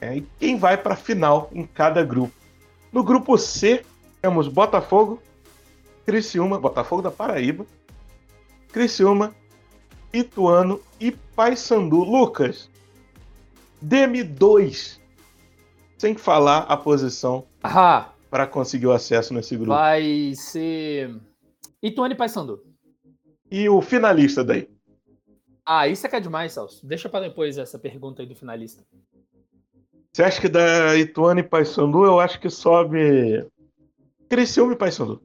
é, 0.00 0.16
e 0.16 0.20
quem 0.38 0.56
vai 0.56 0.76
para 0.76 0.94
a 0.94 0.96
final 0.96 1.50
em 1.52 1.66
cada 1.66 2.04
grupo. 2.04 2.32
No 2.92 3.02
grupo 3.02 3.36
C, 3.36 3.84
temos 4.22 4.46
Botafogo, 4.46 5.20
Criciúma, 6.06 6.58
Botafogo 6.58 7.02
da 7.02 7.10
Paraíba, 7.10 7.66
Criciúma, 8.72 9.34
Ituano 10.12 10.80
e 11.00 11.10
Paysandu. 11.10 12.04
Lucas, 12.04 12.70
dê-me 13.80 14.22
dois, 14.22 15.00
sem 15.96 16.16
falar 16.16 16.60
a 16.60 16.76
posição 16.76 17.46
para 18.30 18.46
conseguir 18.46 18.86
o 18.86 18.92
acesso 18.92 19.32
nesse 19.34 19.56
grupo. 19.56 19.72
Vai 19.72 20.32
ser 20.34 21.14
Ituano 21.82 22.14
e 22.14 22.16
Paysandu. 22.16 22.62
E 23.50 23.68
o 23.68 23.80
finalista 23.80 24.44
daí? 24.44 24.68
Ah, 25.64 25.86
isso 25.86 26.06
é 26.06 26.10
que 26.10 26.16
é 26.16 26.20
demais, 26.20 26.52
Celso. 26.52 26.86
Deixa 26.86 27.08
para 27.08 27.28
depois 27.28 27.58
essa 27.58 27.78
pergunta 27.78 28.22
aí 28.22 28.28
do 28.28 28.34
finalista. 28.34 28.82
Você 30.12 30.22
acha 30.22 30.40
que 30.40 30.48
da 30.48 30.96
Ituano 30.96 31.40
e 31.40 31.42
Paysandu, 31.42 32.04
eu 32.04 32.18
acho 32.18 32.40
que 32.40 32.50
sobe 32.50 33.46
Criciúma 34.28 34.72
e 34.72 34.76
Paysandu. 34.76 35.22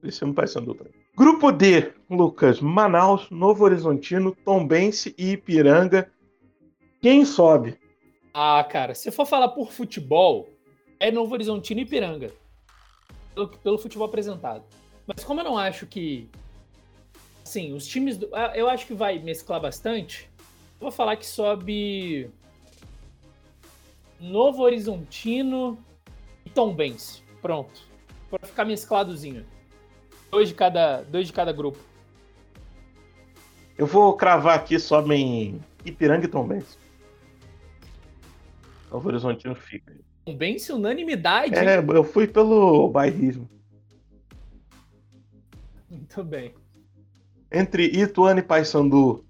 Criciúma 0.00 0.32
e 0.32 0.36
Paysandu. 0.36 0.76
Grupo 1.16 1.50
D, 1.50 1.92
Lucas, 2.08 2.60
Manaus, 2.60 3.28
Novo 3.30 3.64
Horizontino, 3.64 4.36
Tombense 4.44 5.14
e 5.18 5.32
Ipiranga. 5.32 6.10
Quem 7.00 7.24
sobe? 7.24 7.78
Ah, 8.34 8.62
cara, 8.64 8.94
se 8.94 9.10
for 9.10 9.26
falar 9.26 9.48
por 9.48 9.72
futebol, 9.72 10.48
é 11.00 11.10
Novo 11.10 11.32
Horizontino 11.32 11.80
e 11.80 11.82
Ipiranga. 11.84 12.32
Pelo, 13.34 13.48
pelo 13.48 13.78
futebol 13.78 14.06
apresentado. 14.06 14.64
Mas 15.06 15.24
como 15.24 15.40
eu 15.40 15.44
não 15.44 15.56
acho 15.56 15.86
que. 15.86 16.28
Assim, 17.44 17.72
os 17.72 17.86
times. 17.86 18.16
Do, 18.18 18.28
ah, 18.32 18.52
eu 18.54 18.68
acho 18.68 18.86
que 18.86 18.94
vai 18.94 19.18
mesclar 19.18 19.60
bastante. 19.60 20.28
Vou 20.80 20.90
falar 20.90 21.16
que 21.16 21.26
sobe. 21.26 22.30
Novo 24.20 24.62
Horizontino 24.62 25.78
e 26.44 26.50
Tombense. 26.50 27.22
Pronto 27.40 27.88
para 28.30 28.46
ficar 28.46 28.64
mescladozinho. 28.64 29.44
Dois 30.30 30.48
de 30.48 30.54
cada, 30.54 31.02
dois 31.02 31.26
de 31.26 31.32
cada 31.32 31.52
grupo. 31.52 31.78
Eu 33.76 33.86
vou 33.86 34.14
cravar 34.14 34.56
aqui 34.56 34.78
só 34.78 35.00
em 35.12 35.60
Ipiranga 35.84 36.26
e 36.26 36.28
Tombense. 36.28 36.76
Novo 38.90 39.08
Horizontino 39.08 39.54
fica. 39.54 39.94
Tombense, 40.24 40.72
unanimidade. 40.72 41.54
É, 41.54 41.78
eu 41.78 42.04
fui 42.04 42.26
pelo 42.26 42.88
bairrismo. 42.88 43.48
Muito 45.90 46.22
bem. 46.22 46.54
Entre 47.50 47.84
Ituano 47.86 48.40
e 48.40 48.42
Paysandu 48.42 49.24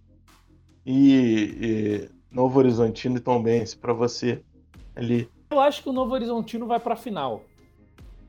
e, 0.84 1.54
e 1.60 2.08
Novo 2.30 2.58
Horizontino 2.58 3.16
e 3.16 3.20
Tombense, 3.20 3.76
para 3.76 3.92
você 3.92 4.42
ali. 4.96 5.28
Eu 5.50 5.60
acho 5.60 5.82
que 5.82 5.88
o 5.88 5.92
Novo 5.92 6.14
Horizontino 6.14 6.66
vai 6.66 6.80
para 6.80 6.96
final. 6.96 7.44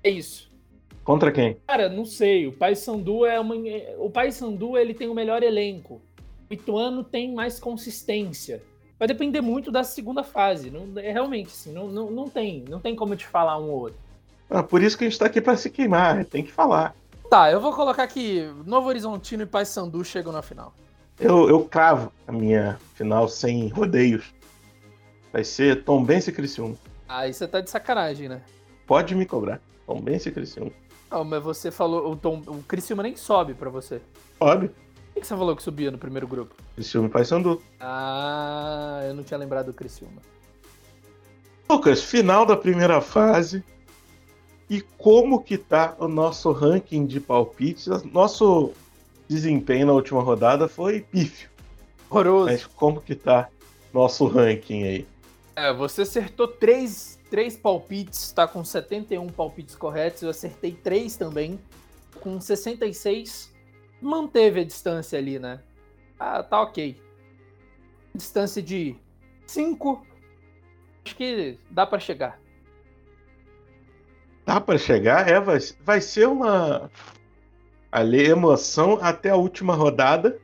É 0.04 0.10
isso. 0.10 0.50
Contra 1.04 1.32
quem? 1.32 1.58
Cara, 1.66 1.90
não 1.90 2.06
sei. 2.06 2.46
O 2.46 2.52
Paysandu 2.52 3.26
é 3.26 3.40
uma. 3.40 3.56
O 3.98 4.10
Paysandu 4.12 4.78
ele 4.78 4.94
tem 4.94 5.10
o 5.10 5.16
melhor 5.16 5.42
elenco. 5.42 6.02
O 6.50 6.54
Ituano 6.54 7.04
tem 7.04 7.34
mais 7.34 7.60
consistência. 7.60 8.62
Vai 9.00 9.08
depender 9.08 9.40
muito 9.40 9.72
da 9.72 9.82
segunda 9.82 10.24
fase. 10.24 10.70
Não, 10.70 10.86
é 10.98 11.12
realmente 11.12 11.48
assim, 11.48 11.72
não, 11.72 11.88
não, 11.88 12.12
não 12.12 12.30
tem, 12.30 12.66
não 12.68 12.82
tem 12.82 12.94
como 12.94 13.16
te 13.16 13.26
falar 13.26 13.58
um 13.58 13.70
ou 13.70 13.80
outro. 13.80 13.98
Ah, 14.50 14.62
por 14.62 14.84
isso 14.84 14.98
que 14.98 15.06
a 15.06 15.10
gente 15.10 15.18
tá 15.18 15.28
aqui 15.28 15.40
para 15.40 15.56
se 15.56 15.70
queimar, 15.70 16.26
tem 16.26 16.44
que 16.44 16.52
falar. 16.52 16.94
Tá, 17.30 17.50
eu 17.50 17.62
vou 17.62 17.72
colocar 17.72 18.04
aqui 18.04 18.52
Novo 18.66 18.90
Horizontino 18.90 19.44
e 19.44 19.46
Paysandu 19.46 20.04
chegam 20.04 20.34
na 20.34 20.42
final. 20.42 20.74
Eu, 21.18 21.48
eu 21.48 21.64
cravo 21.64 22.12
a 22.28 22.32
minha 22.32 22.78
final 22.96 23.30
sem 23.30 23.68
rodeios. 23.70 24.34
Vai 25.32 25.44
ser 25.44 25.84
Tombense 25.84 26.32
e 26.32 26.34
Criciúma. 26.34 26.76
Aí 27.08 27.34
você 27.34 27.48
tá 27.48 27.62
de 27.62 27.70
sacanagem, 27.70 28.28
né? 28.28 28.42
Pode 28.86 29.16
me 29.16 29.26
cobrar. 29.26 29.62
Tombense 29.86 30.30
e 30.30 30.32
Criciúma. 30.32 30.72
Não, 31.10 31.24
mas 31.24 31.42
você 31.42 31.72
falou. 31.72 32.12
O, 32.12 32.16
Tom, 32.16 32.42
o 32.48 32.64
Criciúma 32.64 33.04
nem 33.04 33.16
sobe 33.16 33.54
pra 33.54 33.70
você. 33.70 34.02
Sobe. 34.40 34.72
Que 35.20 35.28
você 35.28 35.36
falou 35.36 35.56
que 35.56 35.64
subia 35.64 35.92
no 35.92 35.98
primeiro 35.98 36.28
grupo? 36.28 36.56
Criciúma 36.76 37.08
e 37.08 37.12
Paysandu. 37.12 37.62
Ah, 37.80 39.02
eu 39.08 39.14
não 39.14 39.24
tinha 39.24 39.38
lembrado 39.38 39.68
do 39.68 39.74
Criciúma. 39.74 40.22
Lucas, 41.70 42.02
final 42.02 42.46
da 42.46 42.56
primeira 42.56 43.02
fase. 43.02 43.64
E 44.70 44.82
como 44.98 45.42
que 45.44 45.58
tá 45.58 45.96
o 46.00 46.08
nosso 46.08 46.52
ranking 46.52 47.06
de 47.06 47.20
palpites? 47.20 47.88
Nosso 48.12 48.72
desempenho 49.28 49.88
na 49.88 49.94
última 49.94 50.22
rodada 50.22 50.68
foi 50.68 51.02
pífio. 51.02 51.50
Horroroso. 52.10 52.46
Mas 52.46 52.66
como 52.66 53.02
que 53.02 53.14
tá 53.14 53.50
nosso 53.94 54.26
ranking 54.28 54.84
aí. 54.84 55.08
É, 55.56 55.74
você 55.74 56.04
acertou 56.04 56.48
três, 56.48 57.20
três 57.30 57.58
palpites, 57.58 58.32
tá 58.32 58.48
com 58.48 58.64
71 58.64 59.28
palpites 59.28 59.76
corretos. 59.76 60.22
Eu 60.22 60.30
acertei 60.30 60.72
três 60.72 61.18
também, 61.18 61.60
com 62.22 62.40
66. 62.40 63.52
Manteve 64.02 64.62
a 64.62 64.66
distância 64.66 65.20
ali, 65.20 65.40
né? 65.40 65.60
Ah, 66.20 66.44
tá 66.44 66.62
ok. 66.62 67.00
Distância 68.14 68.62
de 68.62 68.96
5. 69.48 70.06
Acho 71.06 71.16
que 71.16 71.58
dá 71.70 71.86
para 71.86 72.00
chegar. 72.00 72.40
Dá 74.46 74.60
para 74.60 74.78
chegar? 74.78 75.28
É, 75.28 75.40
vai, 75.40 75.60
vai 75.84 76.02
ser 76.02 76.28
uma 76.28 76.90
ali 77.92 78.26
emoção 78.26 78.98
até 79.02 79.30
a 79.30 79.36
última 79.36 79.74
rodada. 79.74 80.40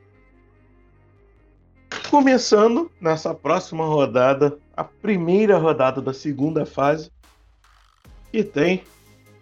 Começando 2.10 2.90
nessa 3.00 3.34
próxima 3.34 3.84
rodada, 3.84 4.58
a 4.76 4.84
primeira 4.84 5.58
rodada 5.58 6.00
da 6.00 6.12
segunda 6.12 6.64
fase. 6.64 7.10
E 8.32 8.44
tem 8.44 8.84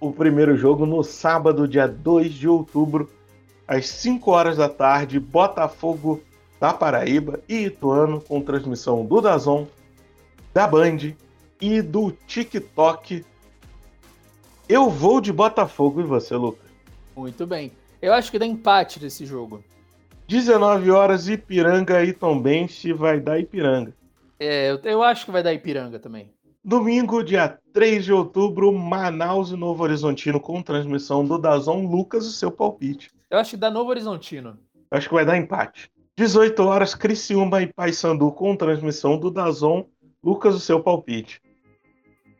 o 0.01 0.13
primeiro 0.13 0.57
jogo 0.57 0.87
no 0.87 1.03
sábado, 1.03 1.69
dia 1.69 1.87
2 1.87 2.33
de 2.33 2.49
outubro, 2.49 3.11
às 3.67 3.89
5 3.89 4.31
horas 4.31 4.57
da 4.57 4.69
tarde, 4.69 5.19
Botafogo 5.19 6.23
da 6.61 6.73
Paraíba 6.73 7.41
e 7.49 7.65
Ituano, 7.65 8.21
com 8.21 8.41
transmissão 8.41 9.05
do 9.05 9.21
Dazon, 9.21 9.67
da 10.53 10.67
Band 10.67 11.15
e 11.61 11.83
do 11.83 12.13
TikTok. 12.27 13.25
Eu 14.69 14.89
vou 14.89 15.21
de 15.21 15.33
Botafogo 15.33 16.01
e 16.01 16.05
você, 16.05 16.35
Lucas? 16.37 16.71
Muito 17.17 17.47
bem. 17.47 17.73
Eu 18.01 18.13
acho 18.13 18.31
que 18.31 18.39
dá 18.39 18.47
empate 18.47 19.03
nesse 19.03 19.27
jogo. 19.27 19.63
19 20.27 20.91
horas, 20.91 21.29
Ipiranga 21.29 22.03
e 22.03 22.13
Tombense 22.13 22.93
vai 22.93 23.21
dar 23.21 23.39
Ipiranga. 23.39 23.95
É, 24.39 24.71
eu, 24.71 24.81
eu 24.85 25.03
acho 25.03 25.27
que 25.27 25.31
vai 25.31 25.43
dar 25.43 25.53
Ipiranga 25.53 25.99
também. 25.99 26.31
Domingo, 26.65 27.23
dia 27.23 27.59
3 27.75 28.07
de 28.07 28.13
outubro, 28.13 28.73
Manaus 28.73 29.51
e 29.51 29.57
Novo 29.57 29.83
Horizontino 29.83 30.41
com 30.41 30.63
transmissão 30.63 31.25
do 31.25 31.39
Dazon. 31.39 31.87
Lucas, 31.87 32.27
o 32.27 32.33
seu 32.33 32.51
palpite. 32.51 33.11
Eu 33.35 33.41
acho 33.41 33.51
que 33.51 33.57
dá 33.57 33.69
Novo 33.69 33.91
Horizontino. 33.91 34.57
Eu 34.91 34.97
acho 34.97 35.09
que 35.09 35.15
vai 35.15 35.25
dar 35.27 35.37
empate. 35.37 35.91
18 36.17 36.63
horas, 36.63 36.95
Criciúma 36.95 37.61
e 37.63 37.67
Paysandu 37.67 38.31
com 38.31 38.55
transmissão 38.55 39.19
do 39.19 39.29
Dazon. 39.29 39.87
Lucas, 40.23 40.55
o 40.55 40.61
seu 40.61 40.81
palpite. 40.81 41.43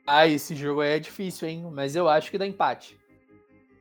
Ah, 0.07 0.29
esse 0.29 0.55
jogo 0.55 0.83
aí 0.83 0.93
é 0.93 0.99
difícil, 1.01 1.49
hein? 1.49 1.69
Mas 1.73 1.97
eu 1.97 2.09
acho 2.09 2.31
que 2.31 2.39
dá 2.39 2.47
empate. 2.47 2.97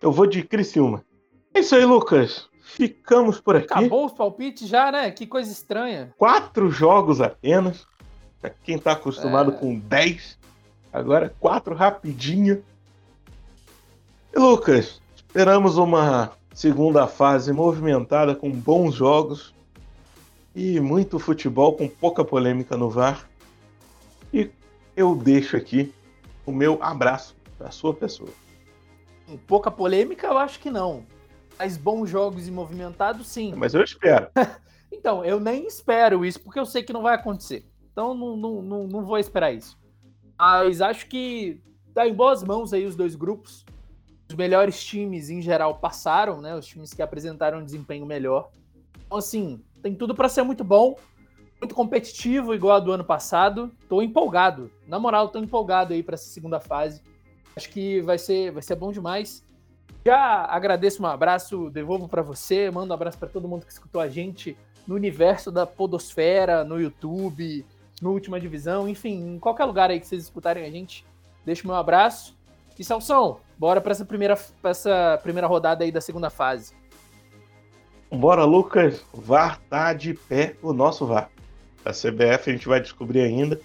Eu 0.02 0.12
vou 0.12 0.26
de 0.26 0.41
Criciúma. 0.41 1.06
É 1.54 1.60
isso 1.60 1.76
aí, 1.76 1.86
Lucas. 1.86 2.49
Ficamos 2.63 3.39
por 3.39 3.58
aqui. 3.58 3.67
Acabou 3.71 4.08
os 4.08 4.13
palpites 4.13 4.67
já, 4.67 4.91
né? 4.91 5.12
Que 5.12 5.28
coisa 5.28 5.52
estranha. 5.52 6.12
Quatro 6.17 6.71
jogos 6.71 7.21
apenas. 7.21 7.86
Pra 8.41 8.49
quem 8.49 8.80
tá 8.80 8.93
acostumado 8.93 9.52
É. 9.52 9.56
com 9.56 9.78
10. 9.78 10.39
Agora 10.91 11.32
quatro 11.39 11.76
rapidinho. 11.76 12.63
E 14.36 14.39
Lucas, 14.39 14.99
esperamos 15.15 15.78
uma 15.78 16.32
segunda 16.53 17.07
fase 17.07 17.51
movimentada 17.51 18.35
com 18.35 18.51
bons 18.51 18.93
jogos 18.93 19.53
e 20.55 20.79
muito 20.79 21.19
futebol 21.19 21.75
com 21.75 21.87
pouca 21.87 22.23
polêmica 22.23 22.77
no 22.77 22.89
VAR. 22.89 23.27
E 24.31 24.49
eu 24.95 25.15
deixo 25.15 25.57
aqui 25.57 25.93
o 26.45 26.51
meu 26.51 26.77
abraço 26.81 27.35
para 27.57 27.71
sua 27.71 27.93
pessoa. 27.93 28.29
Com 29.27 29.37
pouca 29.37 29.71
polêmica, 29.71 30.27
eu 30.27 30.37
acho 30.37 30.59
que 30.59 30.69
não. 30.69 31.05
Mas 31.57 31.77
bons 31.77 32.09
jogos 32.09 32.47
e 32.47 32.51
movimentados, 32.51 33.27
sim. 33.27 33.53
Mas 33.55 33.73
eu 33.73 33.83
espero. 33.83 34.27
Então, 34.95 35.25
eu 35.25 35.39
nem 35.39 35.65
espero 35.65 36.23
isso, 36.23 36.39
porque 36.39 36.59
eu 36.59 36.67
sei 36.67 36.83
que 36.83 36.93
não 36.93 37.01
vai 37.01 37.15
acontecer. 37.15 37.65
Então, 37.91 38.13
não, 38.13 38.37
não, 38.37 38.61
não, 38.61 38.87
não 38.87 39.03
vou 39.03 39.17
esperar 39.17 39.51
isso. 39.51 39.77
Mas 40.37 40.81
acho 40.81 41.07
que 41.07 41.59
tá 41.93 42.07
em 42.07 42.13
boas 42.13 42.43
mãos 42.43 42.71
aí 42.73 42.85
os 42.85 42.95
dois 42.95 43.15
grupos. 43.15 43.65
Os 44.33 44.35
melhores 44.35 44.83
times, 44.83 45.29
em 45.29 45.43
geral, 45.43 45.75
passaram, 45.75 46.41
né? 46.41 46.55
Os 46.55 46.65
times 46.65 46.91
que 46.91 47.03
apresentaram 47.03 47.59
um 47.59 47.63
desempenho 47.63 48.03
melhor. 48.03 48.49
Então, 49.05 49.19
assim, 49.19 49.61
tem 49.79 49.93
tudo 49.93 50.15
para 50.15 50.27
ser 50.27 50.41
muito 50.41 50.63
bom. 50.63 50.97
Muito 51.61 51.75
competitivo, 51.75 52.55
igual 52.55 52.77
a 52.77 52.79
do 52.79 52.91
ano 52.91 53.03
passado. 53.03 53.71
Tô 53.87 54.01
empolgado. 54.01 54.71
Na 54.87 54.97
moral, 54.97 55.29
tô 55.29 55.37
empolgado 55.37 55.93
aí 55.93 56.01
para 56.01 56.15
essa 56.15 56.25
segunda 56.25 56.59
fase. 56.59 57.03
Acho 57.55 57.69
que 57.69 58.01
vai 58.01 58.17
ser, 58.17 58.51
vai 58.51 58.63
ser 58.63 58.75
bom 58.75 58.91
demais. 58.91 59.45
Já 60.03 60.45
agradeço 60.45 61.03
um 61.03 61.05
abraço, 61.05 61.69
devolvo 61.69 62.07
para 62.07 62.23
você, 62.23 62.71
mando 62.71 62.89
um 62.89 62.95
abraço 62.95 63.19
para 63.19 63.29
todo 63.29 63.47
mundo 63.47 63.67
que 63.67 63.71
escutou 63.71 64.01
a 64.01 64.07
gente 64.07 64.57
no 64.87 64.95
universo 64.95 65.51
da 65.51 65.67
Podosfera, 65.67 66.63
no 66.63 66.81
YouTube, 66.81 67.63
no 68.01 68.11
Última 68.11 68.39
Divisão, 68.39 68.89
enfim, 68.89 69.35
em 69.35 69.37
qualquer 69.37 69.65
lugar 69.65 69.91
aí 69.91 69.99
que 69.99 70.07
vocês 70.07 70.23
escutarem 70.23 70.65
a 70.65 70.71
gente, 70.71 71.05
deixo 71.45 71.67
meu 71.67 71.75
abraço. 71.75 72.35
E 72.77 72.83
Salsão, 72.83 73.39
bora 73.57 73.81
para 73.81 73.91
essa 73.91 74.05
primeira, 74.05 74.37
pra 74.61 74.71
essa 74.71 75.19
primeira 75.21 75.47
rodada 75.47 75.83
aí 75.83 75.91
da 75.91 76.01
segunda 76.01 76.29
fase. 76.29 76.73
Bora, 78.11 78.43
Lucas. 78.43 79.03
VAR 79.13 79.59
tá 79.69 79.91
de 79.93 80.13
pé 80.13 80.55
o 80.61 80.71
nosso 80.71 81.05
VAR. 81.05 81.29
A 81.83 81.91
CBF 81.91 82.49
a 82.49 82.53
gente 82.53 82.67
vai 82.67 82.79
descobrir 82.79 83.21
ainda. 83.21 83.59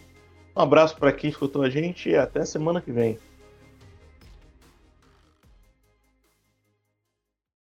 Um 0.57 0.63
abraço 0.63 0.97
para 0.97 1.13
quem 1.13 1.31
escutou 1.31 1.63
a 1.63 1.71
gente 1.71 2.09
e 2.09 2.17
até 2.17 2.45
semana 2.45 2.81
que 2.81 2.91
vem. 2.91 3.19